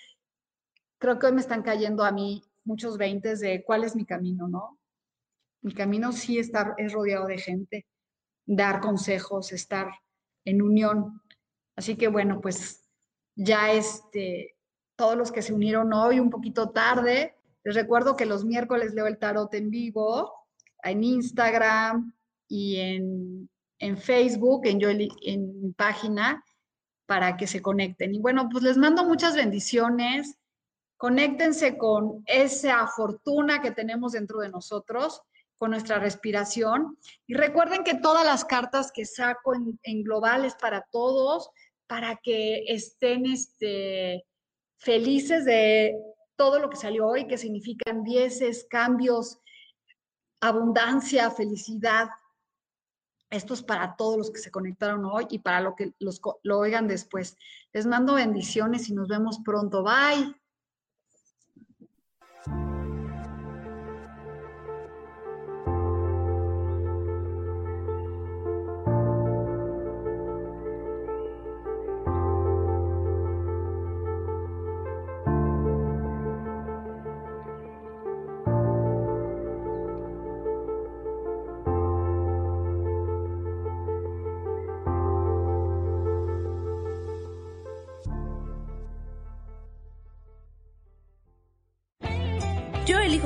creo 1.00 1.18
que 1.18 1.26
hoy 1.26 1.34
me 1.34 1.42
están 1.42 1.64
cayendo 1.64 2.04
a 2.04 2.12
mí 2.12 2.44
muchos 2.64 2.98
veintes 2.98 3.40
de 3.40 3.64
cuál 3.64 3.84
es 3.84 3.96
mi 3.96 4.06
camino, 4.06 4.48
¿no? 4.48 4.80
Mi 5.64 5.74
camino 5.74 6.12
sí 6.12 6.38
estar, 6.38 6.76
es 6.78 6.94
rodeado 6.94 7.26
de 7.26 7.40
gente, 7.40 7.88
dar 8.46 8.80
consejos, 8.80 9.52
estar 9.52 9.92
en 10.46 10.62
unión. 10.62 11.22
Así 11.76 11.96
que 11.96 12.08
bueno, 12.08 12.40
pues 12.42 12.88
ya 13.36 13.72
este, 13.72 14.56
todos 14.96 15.18
los 15.18 15.32
que 15.32 15.42
se 15.42 15.54
unieron 15.54 15.92
hoy 15.94 16.20
un 16.20 16.30
poquito 16.30 16.70
tarde. 16.70 17.36
Les 17.64 17.76
recuerdo 17.76 18.16
que 18.16 18.26
los 18.26 18.46
miércoles 18.46 18.94
leo 18.94 19.08
el 19.08 19.18
tarot 19.18 19.54
en 19.54 19.70
vivo, 19.70 20.41
en 20.84 21.04
Instagram 21.04 22.14
y 22.48 22.78
en, 22.78 23.98
Facebook, 23.98 24.66
en, 24.66 24.80
yo, 24.80 24.90
en 24.90 25.62
mi 25.62 25.72
página, 25.74 26.44
para 27.06 27.36
que 27.38 27.48
se 27.48 27.62
conecten. 27.62 28.14
Y 28.14 28.20
bueno, 28.20 28.48
pues 28.50 28.64
les 28.64 28.78
mando 28.78 29.04
muchas 29.04 29.36
bendiciones. 29.36 30.38
Conéctense 30.98 31.78
con 31.78 32.24
esa 32.26 32.88
fortuna 32.88 33.62
que 33.62 33.72
tenemos 33.72 34.12
dentro 34.12 34.40
de 34.40 34.50
nosotros, 34.50 35.22
con 35.58 35.72
nuestra 35.72 36.00
respiración. 36.00 36.98
Y 37.28 37.34
recuerden 37.34 37.84
que 37.84 37.96
todas 37.96 38.26
las 38.26 38.46
cartas 38.46 38.92
que 38.92 39.06
saco 39.06 39.56
en, 39.56 39.80
en 39.84 40.04
global 40.04 40.52
para 40.60 40.86
todos, 40.92 41.50
para 41.88 42.20
que 42.24 42.64
estén 42.68 43.26
este, 43.26 44.26
felices 44.78 45.46
de 45.46 45.96
todo 46.36 46.60
lo 46.60 46.70
que 46.70 46.78
salió 46.78 47.08
hoy, 47.08 47.28
que 47.28 47.38
significan 47.38 48.04
dieces, 48.04 48.66
cambios, 48.70 49.40
abundancia, 50.42 51.30
felicidad. 51.32 52.10
Esto 53.30 53.54
es 53.54 53.64
para 53.64 53.96
todos 53.96 54.18
los 54.18 54.32
que 54.32 54.40
se 54.40 54.52
conectaron 54.52 55.06
hoy 55.06 55.28
y 55.30 55.40
para 55.40 55.62
los 55.62 55.76
que 55.76 55.94
los, 56.00 56.20
lo 56.44 56.60
oigan 56.60 56.88
después. 56.88 57.38
Les 57.72 57.86
mando 57.86 58.16
bendiciones 58.16 58.90
y 58.90 58.94
nos 58.94 59.08
vemos 59.08 59.40
pronto. 59.46 59.84
Bye. 59.84 60.41